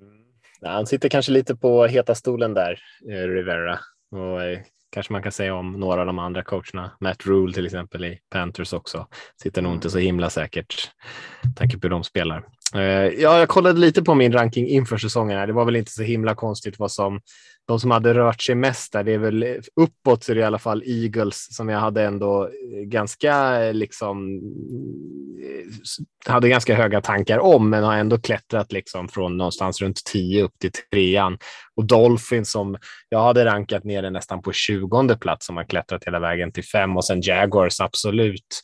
[0.00, 0.24] Mm.
[0.62, 3.78] Han sitter kanske lite på heta stolen där, eh, Rivera.
[4.10, 4.42] Och
[4.92, 6.90] kanske man kan säga om några av de andra coacherna.
[7.00, 9.06] Matt Rule till exempel i Panthers också.
[9.42, 10.90] Sitter nog inte så himla säkert.
[11.56, 12.44] Tanke på hur de spelar.
[12.74, 12.80] Eh,
[13.20, 15.38] ja, jag kollade lite på min ranking inför säsongen.
[15.38, 15.46] Här.
[15.46, 17.20] Det var väl inte så himla konstigt vad som
[17.68, 19.04] de som hade rört sig mest där.
[19.04, 22.44] Det är väl uppåt så är det i alla fall Eagles som jag hade ändå
[22.44, 24.40] eh, ganska eh, liksom
[25.44, 30.42] eh, hade ganska höga tankar om, men har ändå klättrat liksom från någonstans runt 10
[30.42, 31.38] upp till trean.
[31.76, 32.76] Och Dolphins som
[33.08, 36.96] jag hade rankat nere nästan på 20 plats som har klättrat hela vägen till fem
[36.96, 38.62] och sen Jaguars absolut.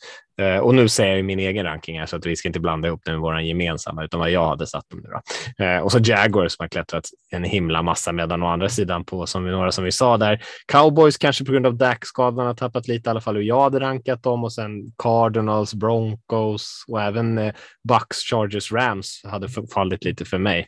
[0.61, 2.87] Och nu säger jag ju min egen ranking här så att vi ska inte blanda
[2.87, 5.83] ihop den med våran gemensamma utan vad jag hade satt dem nu då.
[5.83, 9.43] Och så Jaguars som har klättrat en himla massa medan å andra sidan på som
[9.43, 10.43] vi, några som vi sa där.
[10.67, 13.79] Cowboys kanske på grund av Dak-skadan har tappat lite i alla fall hur jag hade
[13.79, 17.53] rankat dem och sen Cardinals, Broncos och även eh,
[17.87, 20.67] Bucks, Chargers, Rams hade fallit lite för mig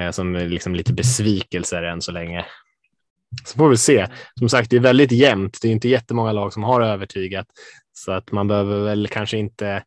[0.00, 2.46] eh, som är liksom lite besvikelser än så länge.
[3.44, 4.06] Så får vi se.
[4.38, 5.58] Som sagt, det är väldigt jämnt.
[5.62, 7.46] Det är inte jättemånga lag som har övertygat
[7.92, 9.84] så att man behöver väl kanske inte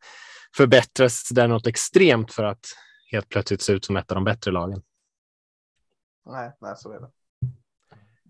[0.57, 2.65] förbättras där något extremt för att
[3.11, 4.82] helt plötsligt se ut som ett av de bättre lagen.
[6.26, 7.09] Nej, nej, så är det.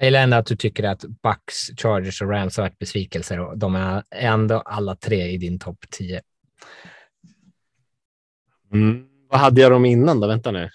[0.02, 3.58] Jag gillar ändå att du tycker att Bucks, Chargers och Rams har varit besvikelser och
[3.58, 6.22] de är ändå alla tre i din topp 10.
[8.74, 9.06] Mm.
[9.30, 10.28] Vad hade jag dem innan då?
[10.28, 10.70] Vänta nu.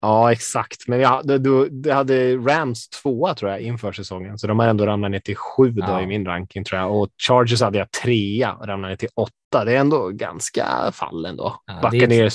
[0.00, 0.88] Ja, exakt.
[0.88, 4.86] Men jag, det, det hade Rams tvåa tror jag inför säsongen, så de har ändå
[4.86, 6.02] ramlat ner till sju då Ja.
[6.02, 7.00] i min ranking tror jag.
[7.00, 9.64] Och Chargers hade jag trea och ramlade ner till åtta.
[9.64, 11.62] Det är ändå ganska fall ändå.
[11.66, 12.30] Ja, ner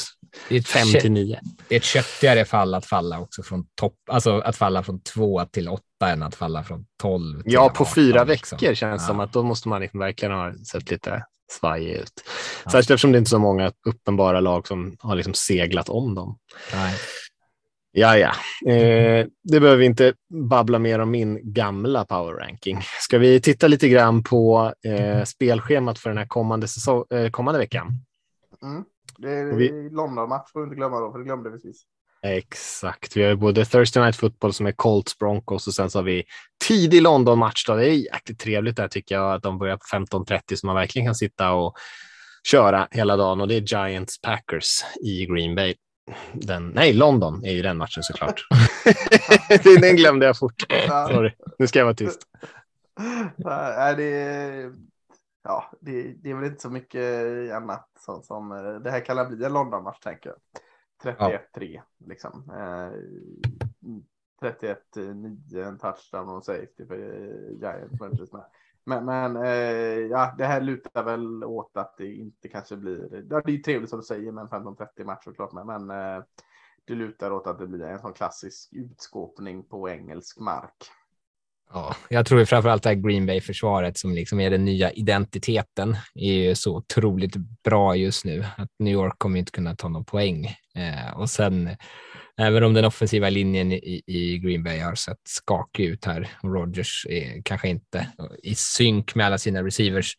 [0.49, 1.39] Det är ett, fem till nio.
[1.67, 5.45] det är ett köttigare fall att falla också från topp, alltså att falla från två
[5.45, 8.57] till åtta än att falla från tolv till Ja, på 18, fyra liksom.
[8.61, 9.25] veckor känns det som Ja.
[9.25, 11.23] att då måste man liksom verkligen ha sett lite
[11.59, 12.11] svajig ut.
[12.65, 12.71] Ja.
[12.71, 16.37] Särskilt eftersom det inte är så många uppenbara lag som har liksom seglat om dem.
[16.73, 16.93] Nej.
[17.93, 18.31] Ja, ja.
[18.71, 20.13] Eh, det behöver vi inte
[20.49, 22.81] babbla mer om min gamla power ranking.
[22.99, 27.59] Ska vi titta lite grann på eh, spelschemat för den här kommande, säsong, eh, kommande
[27.59, 27.87] veckan?
[28.63, 28.83] Mm.
[29.21, 31.87] Det är vi- London-match får inte glömma då, för det glömde vi sist.
[32.23, 33.17] Exakt.
[33.17, 36.23] Vi har både Thursday Night Football som är Colts Broncos och sen så har vi
[36.67, 37.65] tidig London-match.
[37.67, 41.05] Det är jäkligt trevligt där tycker jag att de börjar på 15.30 så man verkligen
[41.07, 41.77] kan sitta och
[42.47, 45.75] köra hela dagen och det är Giants Packers i Green Bay.
[46.33, 48.41] Den, nej, London är ju den matchen såklart.
[49.63, 50.63] den glömde jag fort.
[50.87, 52.21] Sorry, nu ska jag vara tyst.
[53.37, 54.71] Nej, det, är,
[55.43, 57.03] ja, det, det är väl inte så mycket
[57.53, 58.49] annat som, som
[58.83, 60.39] det här kan bli en London-match tänker jag.
[61.03, 61.83] 31-3 ja.
[61.97, 62.49] liksom.
[62.49, 62.91] Eh,
[64.41, 66.97] 31-9 en touchdown och safety för
[67.51, 68.31] Giants.
[68.83, 73.25] Men, men eh, ja, det här lutar väl åt att det inte kanske blir.
[73.29, 76.23] Ja, det är trevligt som du säger med en 15-30 match såklart, men, men eh,
[76.85, 80.91] det lutar åt att det blir en sån klassisk utskåpning på engelsk mark.
[81.73, 86.55] Ja, jag tror framförallt att Green Bay-försvaret som liksom är den nya identiteten är ju
[86.55, 90.45] så otroligt bra just nu att New York kommer inte kunna ta någon poäng.
[90.75, 91.69] Eh, och sen
[92.37, 96.53] även om den offensiva linjen i, i Green Bay har sett skakig ut här och
[96.53, 98.07] Rogers är kanske inte
[98.43, 100.17] i synk med alla sina receivers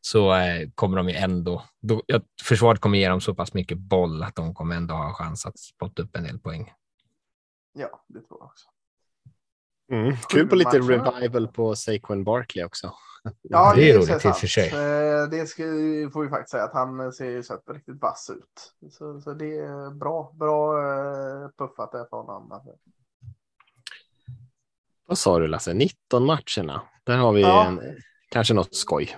[0.00, 3.78] så eh, kommer de ju ändå, då, ja, försvaret kommer ge dem så pass mycket
[3.78, 6.72] boll att de kommer ändå ha chans att spotta upp en del poäng.
[7.72, 8.68] Ja, det tror jag också.
[9.90, 12.92] Mm, kul på lite revival på Saquon Barkley också.
[13.42, 14.68] Ja, det är roligt i och för sig.
[14.68, 15.62] Eh, det ska,
[16.12, 18.92] får vi faktiskt säga att han ser ju sett riktigt vass ut.
[18.92, 22.60] Så, så det är bra, bra eh, puffat där för honom.
[25.06, 26.82] Vad sa du Lasse, 19 matcherna?
[27.04, 27.66] Där har vi ja.
[27.66, 27.80] en,
[28.28, 29.16] kanske något skoj.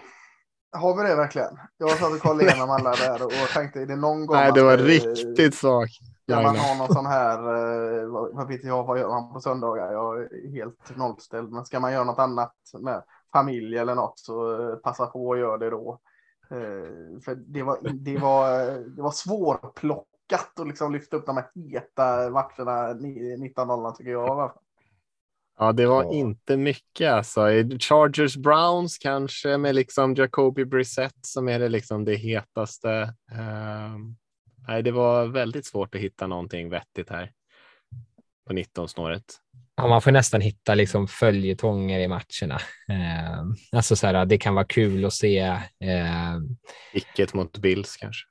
[0.72, 1.58] Har vi det verkligen?
[1.78, 4.36] Jag satt och kollade igenom alla där och tänkte, är det någon gång?
[4.36, 6.11] Nej, det var riktigt svagt.
[6.26, 9.92] När man har någon sån här, eh, vad vet jag, vad gör man på söndagar?
[9.92, 13.02] Jag är helt nollställd, men ska man göra något annat med
[13.32, 16.00] familj eller något så eh, passa på att göra det då.
[16.50, 18.48] Eh, för det var, det var,
[18.96, 24.52] det var svårplockat att liksom lyfta upp de här heta matcherna 19-0 tycker jag.
[25.58, 27.40] Ja, det var inte mycket alltså.
[27.78, 33.14] Chargers Browns kanske med liksom Jacoby Brissett som är det liksom det hetaste.
[33.94, 34.16] Um,
[34.68, 37.32] nej, det var väldigt svårt att hitta någonting vettigt här
[38.46, 39.24] på 19 snåret.
[39.76, 42.60] Ja, man får nästan hitta liksom följetonger i matcherna.
[42.88, 43.42] Eh,
[43.72, 45.38] alltså så här, det kan vara kul att se.
[45.38, 46.38] Eh,
[46.92, 48.26] Icket mot Bills kanske.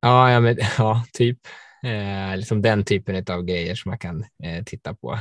[0.00, 1.38] Ja, ja, men, ja typ.
[1.84, 5.18] Eh, liksom den typen av grejer som man kan eh, titta på.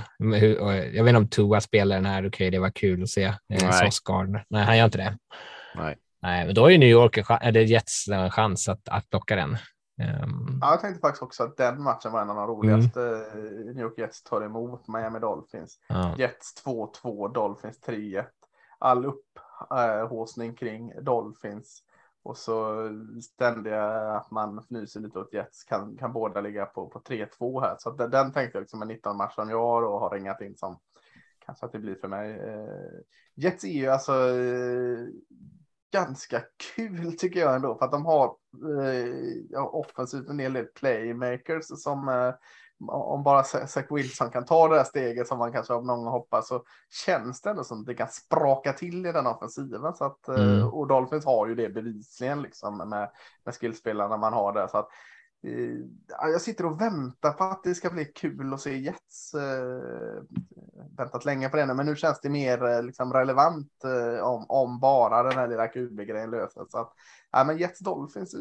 [0.93, 3.24] jag vet inte om Tua spelar den här, okej, okay, det var kul att se.
[3.24, 3.91] Eh, Nej.
[4.50, 5.18] Nej, han gör inte det.
[5.76, 5.96] Nej.
[6.22, 9.58] Nej, men då har ju New York, eller Jets en chans att, att plocka den.
[9.98, 10.60] Um...
[10.62, 13.02] Ja, jag tänkte faktiskt också att den matchen var en av de roligaste.
[13.34, 13.66] Mm.
[13.66, 15.80] New York Jets tar emot Miami Dolphins.
[15.88, 16.16] Ja.
[16.18, 18.26] Jets 2-2, Dolphins 3-1.
[18.80, 21.84] All upphåsning äh, kring Dolphins.
[22.24, 22.89] Och så
[23.24, 27.76] ständiga att man fnyser lite åt Jets kan, kan båda ligga på, på 3-2 här.
[27.80, 30.58] Så den, den tänkte jag liksom en 19 match som jag och har ringat in
[30.58, 30.80] som
[31.46, 32.32] kanske att det blir för mig.
[32.32, 33.00] Eh,
[33.36, 35.08] Jets är ju alltså eh,
[35.96, 36.41] ganska
[36.76, 38.26] kul tycker jag ändå för att de har
[38.82, 42.34] eh, offensivt en del playmakers som eh,
[42.88, 46.48] om bara Zach Wilson kan ta det här steget som man kanske av någon hoppas
[46.48, 46.64] så
[47.06, 49.93] känns det ändå som att det kan spraka till i den offensiven.
[49.93, 50.68] Så att, eh, mm.
[50.68, 53.12] Och Dolphins har ju det bevisligen liksom med,
[53.46, 54.68] med skillspelarna man har där.
[54.68, 54.89] Så att,
[56.22, 59.34] jag sitter och väntar på att det ska bli kul att se Jets.
[59.34, 60.24] Eh,
[60.98, 64.80] väntat länge på det, men nu känns det mer eh, liksom, relevant eh, om, om
[64.80, 66.72] bara den här lilla QB-grejen löses.
[66.72, 66.93] Så att,
[67.32, 68.39] ja, men Jets Dolphins eh,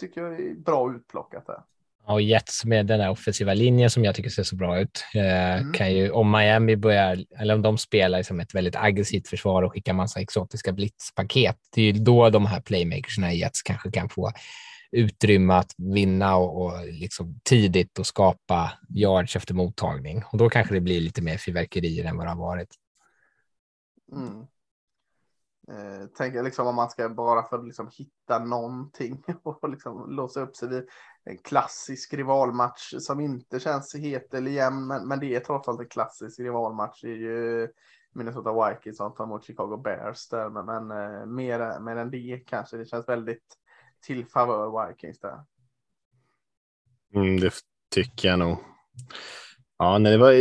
[0.00, 1.62] tycker jag är bra utplockat där.
[2.06, 5.04] Och Jets med den här offensiva linjen som jag tycker ser så bra ut.
[5.14, 5.72] Eh, mm.
[5.72, 9.72] kan ju, om Miami börjar, eller om de spelar som ett väldigt aggressivt försvar och
[9.72, 14.08] skickar massa exotiska blitzpaket, det är ju då de här playmakersna i Jets kanske kan
[14.08, 14.32] få
[14.92, 20.24] utrymme att vinna och, och liksom tidigt och skapa yards efter mottagning.
[20.32, 22.74] Och då kanske det blir lite mer fyrverkerier än vad det har varit.
[24.12, 24.46] Mm.
[25.68, 30.40] Eh, tänker liksom om man ska bara för att liksom hitta någonting och liksom låsa
[30.40, 30.88] upp sig vid
[31.24, 35.80] en klassisk rivalmatch som inte känns het eller jämn, men, men det är trots allt
[35.80, 37.02] en klassisk rivalmatch.
[37.02, 37.68] Det är ju
[38.12, 42.42] Minnesota Vikings som tar emot Chicago Bears där, men, men eh, mer, mer än det
[42.46, 42.76] kanske.
[42.76, 43.56] Det känns väldigt
[44.00, 45.44] till favör Vikings där.
[47.14, 47.54] Mm, det
[47.90, 48.58] tycker jag nog.
[49.82, 50.34] Ja, nej, det var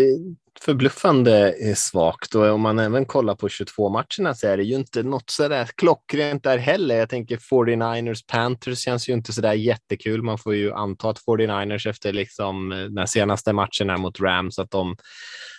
[0.61, 4.75] förbluffande eh, svagt och om man även kollar på 22 matcherna så är det ju
[4.75, 6.95] inte något sådär klockrent där heller.
[6.95, 10.21] Jag tänker 49ers Panthers känns ju inte så där jättekul.
[10.21, 14.59] Man får ju anta att 49ers efter liksom eh, den senaste matchen här mot Rams
[14.59, 14.95] att de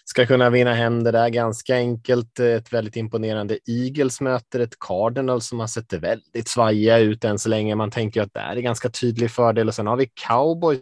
[0.04, 2.38] ska kunna vinna hem det där ganska enkelt.
[2.40, 7.38] Eh, ett väldigt imponerande Eagles möter ett Cardinal som har sett väldigt svajiga ut än
[7.38, 7.74] så länge.
[7.74, 10.80] Man tänker att det är en ganska tydlig fördel och sen har vi Cowboys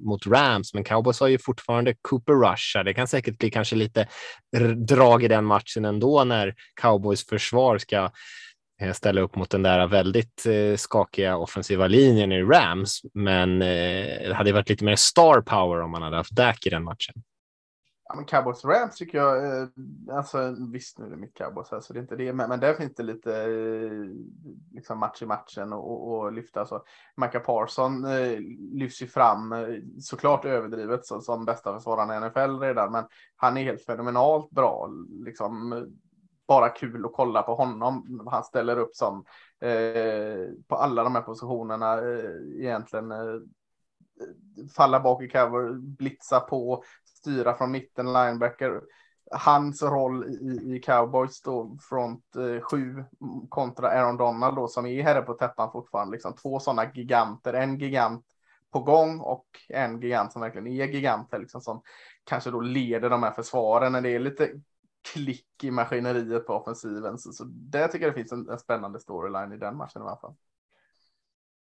[0.00, 2.84] mot Rams, men Cowboys har ju fortfarande Cooper Rush.
[2.84, 4.08] Det kan säkert bli kanske lite
[4.76, 8.10] drag i den matchen ändå när Cowboys försvar ska
[8.82, 13.00] eh, ställa upp mot den där väldigt eh, skakiga offensiva linjen i Rams.
[13.14, 16.70] Men eh, det hade varit lite mer star power om man hade haft Dak i
[16.70, 17.14] den matchen.
[18.14, 19.68] Men Cowboys Rams tycker jag, eh,
[20.10, 22.60] alltså visst nu är det mitt Cowboys här så det är inte det, men, men
[22.60, 23.90] där finns det lite eh,
[24.72, 26.66] liksom match i matchen och, och lyfta.
[26.66, 26.84] Så
[27.16, 28.38] Micah Parson eh,
[28.72, 29.66] lyfts ju fram, eh,
[30.00, 33.04] såklart överdrivet så, som bästa försvararen i NFL redan, men
[33.36, 34.90] han är helt fenomenalt bra.
[35.24, 35.84] Liksom,
[36.48, 38.22] bara kul att kolla på honom.
[38.30, 39.24] Han ställer upp som
[39.60, 43.40] eh, på alla de här positionerna eh, egentligen eh,
[44.76, 46.84] falla bak i cover, blitza på,
[47.24, 48.80] styra från mitten, linebacker.
[49.30, 53.04] Hans roll i, i Cowboys då, front eh, sju
[53.48, 56.12] kontra Aaron Donald då, som är herre på täppan fortfarande.
[56.12, 58.26] Liksom, två sådana giganter, en gigant
[58.72, 61.82] på gång och en gigant som verkligen är giganter, liksom, som
[62.24, 64.50] kanske då leder de här försvaren när det är lite
[65.12, 67.18] klick i maskineriet på offensiven.
[67.18, 70.04] Så, så där tycker jag det finns en, en spännande storyline i den matchen i
[70.04, 70.34] alla fall.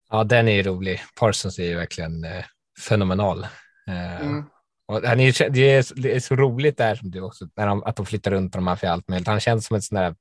[0.09, 1.01] Ja, den är rolig.
[1.19, 2.45] Parsons är ju verkligen eh,
[2.87, 3.43] fenomenal.
[3.87, 4.43] Eh, mm.
[4.91, 7.83] Och han är, det, är, det är så roligt där som du också, när de,
[7.83, 9.27] att de flyttar runt honom för allt möjligt.
[9.27, 10.15] Han känns som en sån där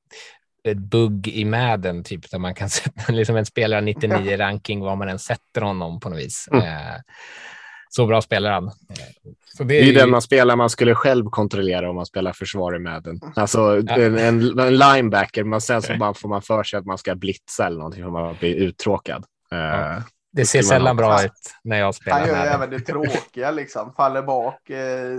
[0.65, 4.97] ett bugg i Madden, typ, där man kan sätta liksom en spelare 99 ranking var
[4.97, 6.49] man än sätter honom på något vis.
[6.53, 6.65] Mm.
[6.65, 6.95] Eh,
[7.89, 8.71] så bra spelar han.
[9.57, 12.33] Så det är, det är den man spelar man skulle själv kontrollera om man spelar
[12.33, 13.21] försvar i Madden.
[13.37, 13.97] Alltså ja.
[13.97, 17.15] en, en, en, linebacker, men sen så bara får man för sig att man ska
[17.15, 19.25] blitza eller någonting för man blir uttråkad.
[19.51, 20.03] Ja.
[20.33, 22.19] Det ser sällan bra ut när jag spelar.
[22.19, 25.13] Han gör ju även det tråkiga liksom, faller bak eh,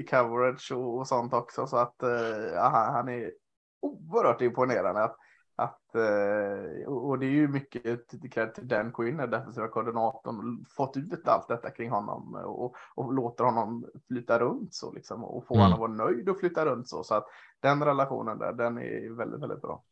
[0.00, 1.66] i coverage och, och, sånt också.
[1.66, 3.32] Så att eh, han är
[3.80, 5.02] oerhört imponerande.
[5.02, 5.16] Att,
[5.56, 11.48] att, eh, och det är ju mycket till Dan Quinn, defensiva koordinatorn, fått ut allt
[11.48, 15.62] detta kring honom och, och låter honom flyta runt så liksom och få mm.
[15.62, 17.04] honom att vara nöjd och flytta runt så.
[17.04, 17.26] Så att
[17.60, 19.82] den relationen där, den är väldigt, väldigt bra.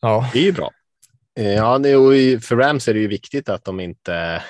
[0.00, 0.70] Ja, det är ju bra.
[1.36, 1.78] Eh, ja,
[2.40, 4.42] för Rams är det ju viktigt att de inte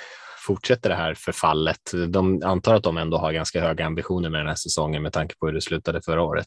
[0.46, 1.92] fortsätter det här förfallet.
[2.08, 5.34] De antar att de ändå har ganska höga ambitioner med den här säsongen med tanke
[5.40, 6.46] på hur det slutade förra året.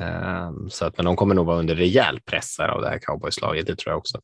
[0.00, 3.66] Ehm, så att, men de kommer nog vara under rejäl press av det här cowboyslaget,
[3.66, 4.20] det tror jag också.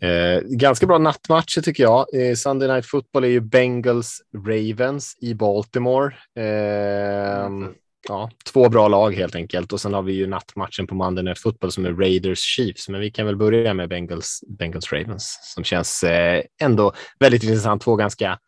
[0.00, 2.06] Eh, ganska bra nattmatcher tycker jag.
[2.14, 6.14] Eh, Sunday Night Football är ju Bengals Ravens i Baltimore.
[6.36, 7.74] Eh, mm
[8.08, 9.72] ja, två bra lag helt enkelt.
[9.72, 12.88] Och sen har vi ju nattmatchen på Monday Night Football som är Raiders Chiefs.
[12.88, 17.82] Men vi kan väl börja med Bengals, Bengals Ravens som känns eh, ändå väldigt intressant.
[17.82, 18.38] Två ganska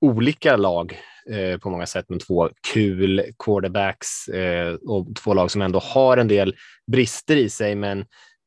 [0.00, 0.98] olika lag
[1.30, 6.16] eh, på många sätt, men två kul quarterbacks eh, och två lag som ändå har
[6.16, 6.56] en del
[6.92, 7.74] brister i sig.
[7.74, 8.00] Men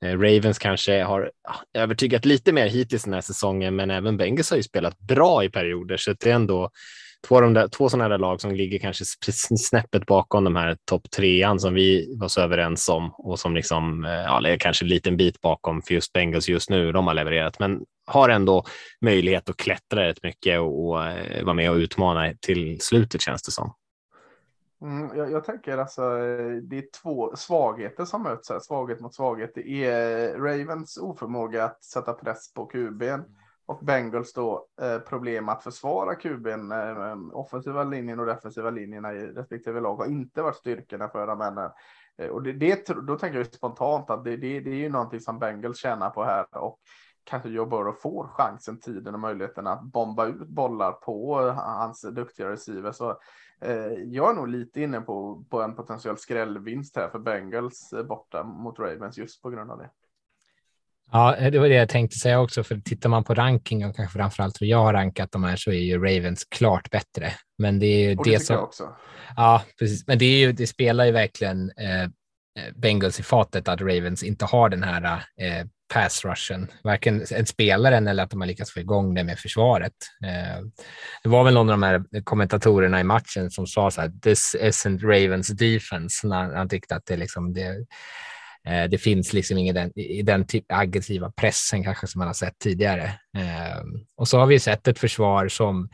[0.05, 4.49] eh, Ravens kanske har ah, övertygat lite mer hittills den här säsongen, men även Bengals
[4.49, 6.69] har ju spelat bra i perioder, så det är ändå
[7.27, 9.05] två, de där, två sådana där lag som ligger kanske
[9.57, 14.05] snäppet bakom de här topp trean som vi var så överens om och som liksom,
[14.05, 16.91] eh, ja, är kanske en liten bit bakom för just Bengals just nu.
[16.91, 18.63] De har levererat, men har ändå
[19.01, 23.43] möjlighet att klättra rätt mycket och, och eh, vara med och utmana till slutet känns
[23.43, 23.73] det som.
[24.81, 29.15] Mm, jag, jag, tänker alltså, eh, det är två svagheter som möts här, svaghet mot
[29.15, 29.51] svaghet.
[29.55, 33.21] Det är Ravens oförmåga att sätta press på QBn
[33.65, 36.71] och Bengals då eh, problem att försvara kuben.
[36.71, 41.37] Eh, offensiva linjen och defensiva linjerna i respektive lag har inte varit styrkorna för de
[41.37, 41.71] männen.
[42.17, 45.19] Eh, och det, det, då tänker jag spontant att det, det, det är ju någonting
[45.19, 46.79] som Bengals tjänar på här och
[47.23, 52.49] kanske Joe Burrow får chansen, tiden och möjligheten att bomba ut bollar på hans duktiga
[52.49, 52.91] receiver.
[52.91, 53.09] Så
[53.61, 58.03] eh, jag är nog lite inne på, på en potentiell skrällvinst här för Bengals eh,
[58.03, 59.89] borta mot Ravens just på grund av det.
[61.11, 64.17] Ja, det var det jag tänkte säga också, för tittar man på ranking och kanske
[64.17, 67.33] framförallt hur jag har rankat de här så är ju Ravens klart bättre.
[67.57, 68.57] Men det är ju och det, det som...
[68.57, 68.95] också.
[69.35, 70.07] Ja, precis.
[70.07, 72.09] Men det, är ju, det spelar ju verkligen eh,
[72.75, 78.07] Bengals i fatet att Ravens inte har den här eh, pass rushen, varken en spelaren
[78.07, 79.93] eller att de har lyckats få igång det med försvaret.
[80.25, 80.65] Eh,
[81.23, 84.55] det var väl någon av de här kommentatorerna i matchen som sa så här, this
[84.59, 87.85] isn't Ravens defense, när han tyckte att det liksom det Eh,
[88.67, 92.33] Eh, det finns liksom ingen den, i den typ aggressiva pressen kanske som man har
[92.33, 93.03] sett tidigare.
[93.37, 93.83] Eh,
[94.17, 95.89] och så har vi sett ett försvar som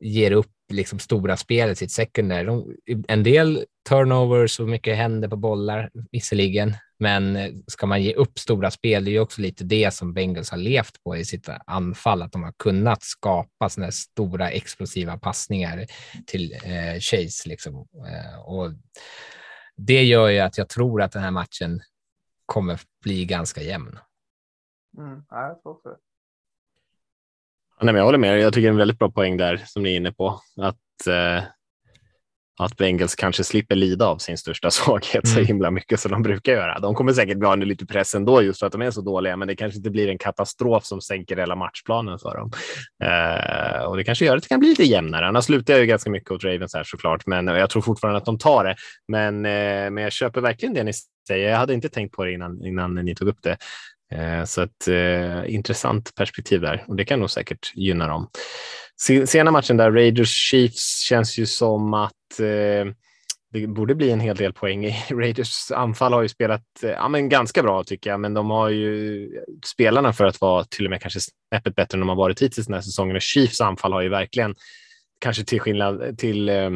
[0.00, 2.62] ger upp liksom stora spel i sitt secondary.
[3.08, 8.38] En del turnovers och mycket händer på bollar visserligen, men eh, ska man ge upp
[8.38, 11.48] stora spel, det är ju också lite det som Bengals har levt på i sitt
[11.66, 15.86] anfall, att de har kunnat skapa sådana stora explosiva passningar
[16.26, 17.48] till eh, Chase.
[17.48, 17.74] Liksom.
[17.74, 18.72] Eh, och
[19.76, 21.80] det gör ju att jag tror att den här matchen
[22.46, 23.98] kommer bli ganska jämn.
[24.98, 25.98] Mm, ja, jag tror
[27.80, 28.40] Nej, men jag håller med.
[28.40, 30.40] Jag tycker det är en väldigt bra poäng där som ni är inne på.
[30.56, 31.44] Att, eh,
[32.58, 35.46] att Bengals kanske slipper lida av sin största svaghet så Mm.
[35.46, 36.78] himla mycket som de brukar göra.
[36.78, 39.36] De kommer säkert bli under lite press ändå just för att de är så dåliga,
[39.36, 42.50] men det kanske inte blir en katastrof som sänker hela matchplanen för dem.
[43.04, 45.26] Eh, och det kanske gör att det kan bli lite jämnare.
[45.26, 48.24] Annars slutar jag ju ganska mycket åt Ravens här såklart, men jag tror fortfarande att
[48.24, 48.76] de tar det.
[49.08, 50.92] Men, eh, men jag köper verkligen det ni
[51.28, 51.50] säger.
[51.50, 53.56] Jag hade inte tänkt på det innan, innan ni tog upp det.
[54.14, 58.28] Eh, Så ett eh, intressant perspektiv där och det kan nog säkert gynna dem.
[59.26, 62.92] Sena matchen där, Raiders Chiefs, känns ju som att eh,
[63.52, 64.84] det borde bli en hel del poäng.
[64.84, 64.96] i.
[65.10, 68.68] Raiders anfall har ju spelat eh, ja, men ganska bra tycker jag, men de har
[68.68, 69.28] ju
[69.66, 72.66] spelarna för att vara till och med kanske snäppet bättre än de har varit hittills
[72.66, 73.16] den här säsongen.
[73.16, 74.54] Och Chiefs anfall har ju verkligen,
[75.20, 76.70] kanske till skillnad till, eh,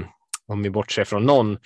[0.47, 1.59] om vi bortser från någon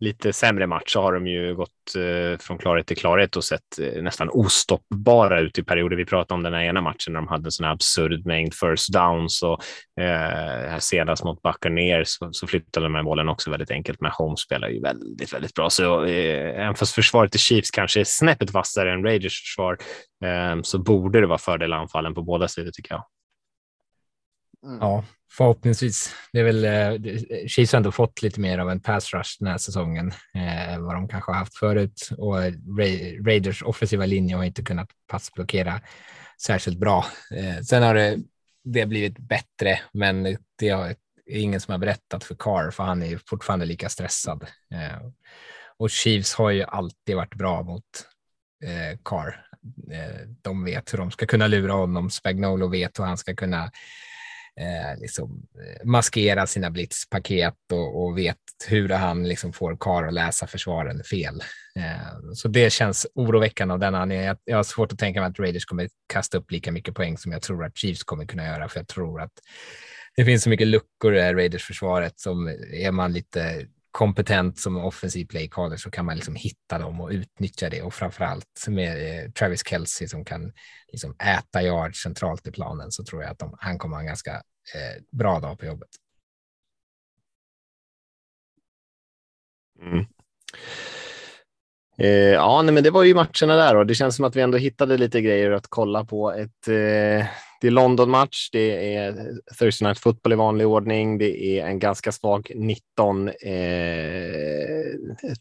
[0.00, 3.78] lite sämre match så har de ju gått eh, från klarhet till klarhet och sett
[3.80, 5.96] eh, nästan ostoppbara ut i perioder.
[5.96, 8.54] Vi pratade om den här ena matchen när de hade en sån här absurd mängd
[8.54, 9.62] first downs och
[10.00, 14.00] eh, här senast mot Buccaneers så, så flyttade de med bollen också väldigt enkelt.
[14.00, 15.70] Men Holmes spelar ju väldigt, väldigt bra.
[15.70, 19.78] Så eh, även fast försvaret i Chiefs kanske är snäppet vassare än Raiders försvar
[20.24, 23.04] eh, så borde det vara fördel anfallen på båda sidor tycker jag.
[24.66, 24.78] Mm.
[24.80, 26.14] Ja, förhoppningsvis.
[26.32, 29.48] Det är väl, eh, Chiefs har ändå fått lite mer av en pass rush den
[29.48, 34.36] här säsongen eh, än vad de kanske har haft förut och Ra- Raiders offensiva linje
[34.36, 35.80] har inte kunnat passblockera
[36.42, 37.04] särskilt bra.
[37.36, 38.18] Eh, sen har det,
[38.64, 40.22] det blivit bättre, men
[40.58, 40.96] det är
[41.26, 44.46] ingen som har berättat för Carr, för han är ju fortfarande lika stressad.
[44.74, 45.06] Eh,
[45.78, 47.84] och Chiefs har ju alltid varit bra mot
[48.64, 49.46] eh, Carr.
[49.92, 52.10] Eh, de vet hur de ska kunna lura honom.
[52.10, 53.70] Spagnolo vet hur han ska kunna
[54.60, 58.36] eh, liksom, eh, maskera sina blitzpaket och, och vet
[58.68, 61.42] hur han liksom får karl att läsa försvaren fel.
[61.76, 64.26] Eh, så det känns oroväckande av den anledningen.
[64.26, 67.18] Jag, jag har svårt att tänka mig att Raiders kommer kasta upp lika mycket poäng
[67.18, 69.32] som jag tror att Chiefs kommer kunna göra, för jag tror att
[70.16, 75.76] det finns så mycket luckor i Raiders-försvaret som är man lite kompetent som offensiv playcaller
[75.76, 80.08] så kan man liksom hitta dem och utnyttja det och framförallt med eh, Travis Kelce
[80.08, 80.52] som kan
[80.92, 84.06] liksom äta yard centralt i planen så tror jag att de, han kommer ha en
[84.06, 84.32] ganska
[84.74, 85.88] eh, bra dag på jobbet.
[89.82, 90.06] Mm.
[91.98, 94.40] Eh, ja, nej, men det var ju matcherna där och det känns som att vi
[94.40, 96.32] ändå hittade lite grejer att kolla på.
[96.32, 97.26] Ett, eh,
[97.60, 99.14] det är London-match, det är
[99.58, 103.34] Thursday Night Football i vanlig ordning, det är en ganska svag 19, eh,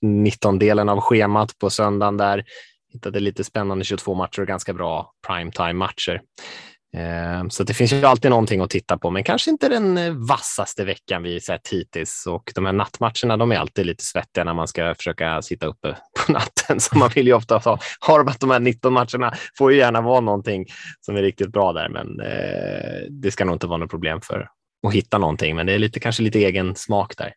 [0.02, 2.46] 19-delen av schemat på söndagen där.
[2.94, 6.22] Hittade lite spännande 22 matcher och ganska bra primetime-matcher.
[6.98, 10.14] Eh, Så det finns ju alltid någonting att titta på, men kanske inte den eh,
[10.14, 12.26] vassaste veckan vi sett hittills.
[12.28, 15.98] Och de här nattmatcherna, de är alltid lite svettiga när man ska försöka sitta uppe
[16.26, 16.80] på natten.
[16.80, 20.20] Så man vill ju ofta ha, har de, här 19 matcherna får ju gärna vara
[20.20, 20.66] någonting
[21.02, 24.48] som är riktigt bra där, men eh, det ska nog inte vara något problem för
[24.88, 25.56] att hitta någonting.
[25.56, 27.34] Men det är lite, kanske lite egen smak där.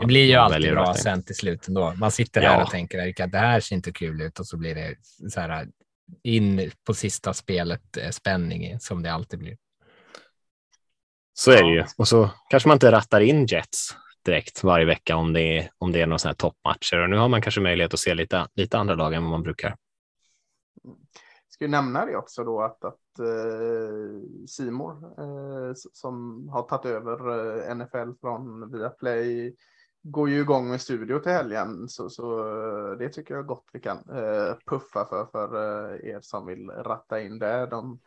[0.00, 1.92] Det blir ju alltid bra sen till slut ändå.
[1.96, 2.50] Man sitter Ja.
[2.50, 4.94] här och tänker att det här ser inte kul ut och så blir det
[5.30, 5.66] så här
[6.22, 9.56] in på sista spelet eh, spänning som det alltid blir.
[11.34, 11.84] Så är det ju.
[11.98, 15.92] Och så kanske man inte rattar in Jets direkt varje vecka om det är, om
[15.92, 17.02] det är några sådana här toppmatcher.
[17.02, 19.42] Och nu har man kanske möjlighet att se lite, lite andra lag än vad man
[19.42, 19.76] brukar.
[21.48, 27.68] Ska ju nämna det också då att, att eh, Simor eh, som har tagit över
[27.68, 29.56] eh, NFL från Viaplay
[30.04, 33.80] går ju igång med studio till helgen så, så eh, det tycker jag gott vi
[33.80, 37.66] kan eh, puffa för för eh, er som vill ratta in det.
[37.66, 37.98] De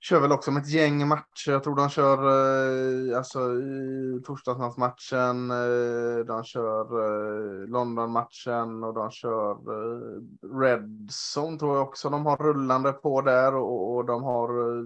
[0.00, 1.50] kör väl också med ett gäng matcher.
[1.50, 5.50] Jag tror de kör eh, alltså i torsdagsmatchen.
[5.50, 10.20] Eh, de kör eh, London-matchen och de kör eh,
[10.60, 14.84] Red Zone tror jag också de har rullande på där och, och de har eh,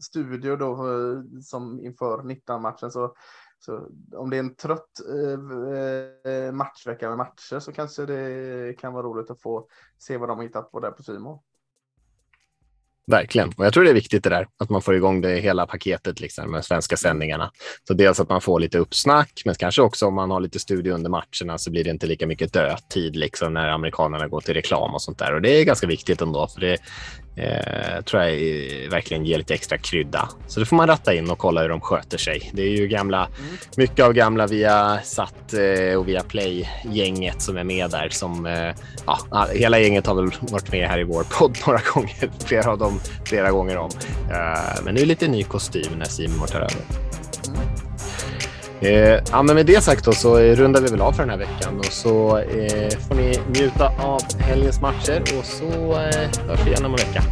[0.00, 2.90] studio då eh, som inför 19-matchen.
[2.90, 3.14] Så,
[3.58, 8.92] så om det är en trött eh, eh, matchvecka med matcher så kanske det kan
[8.92, 11.38] vara roligt att få se vad de har hittat på där på Simon.
[13.10, 13.48] Verkligen.
[13.56, 16.20] Och jag tror det är viktigt det där, att man får igång det hela paketet
[16.20, 17.50] liksom, med svenska sändningarna.
[17.88, 20.94] Så dels att man får lite uppsnack, men kanske också om man har lite studio
[20.94, 24.94] under matcherna så blir det inte lika mycket dödtid liksom, när amerikanerna går till reklam
[24.94, 25.34] och sånt där.
[25.34, 26.78] Och det är ganska viktigt ändå, för det
[27.36, 28.30] eh, tror jag
[28.90, 30.28] verkligen ger lite extra krydda.
[30.46, 32.50] Så det får man ratta in och kolla hur de sköter sig.
[32.52, 33.28] Det är ju gamla,
[33.76, 38.08] mycket av gamla via Satt eh, och via Play-gänget som är med där.
[38.08, 38.74] Som, eh,
[39.06, 42.78] ja, hela gänget har väl varit med här i vår podd några gånger, flera av
[42.78, 43.90] dem flera gånger om.
[44.30, 46.82] Eh, men nu är lite ny kostym när Simon tar över.
[47.48, 47.85] Mm.
[48.86, 51.30] Eh, ja, men med det sagt då, så eh, rundar vi väl av för den
[51.30, 56.60] här veckan och så eh, får ni njuta av helgens matcher och så eh, hörs
[56.66, 57.22] vi igen om en vecka.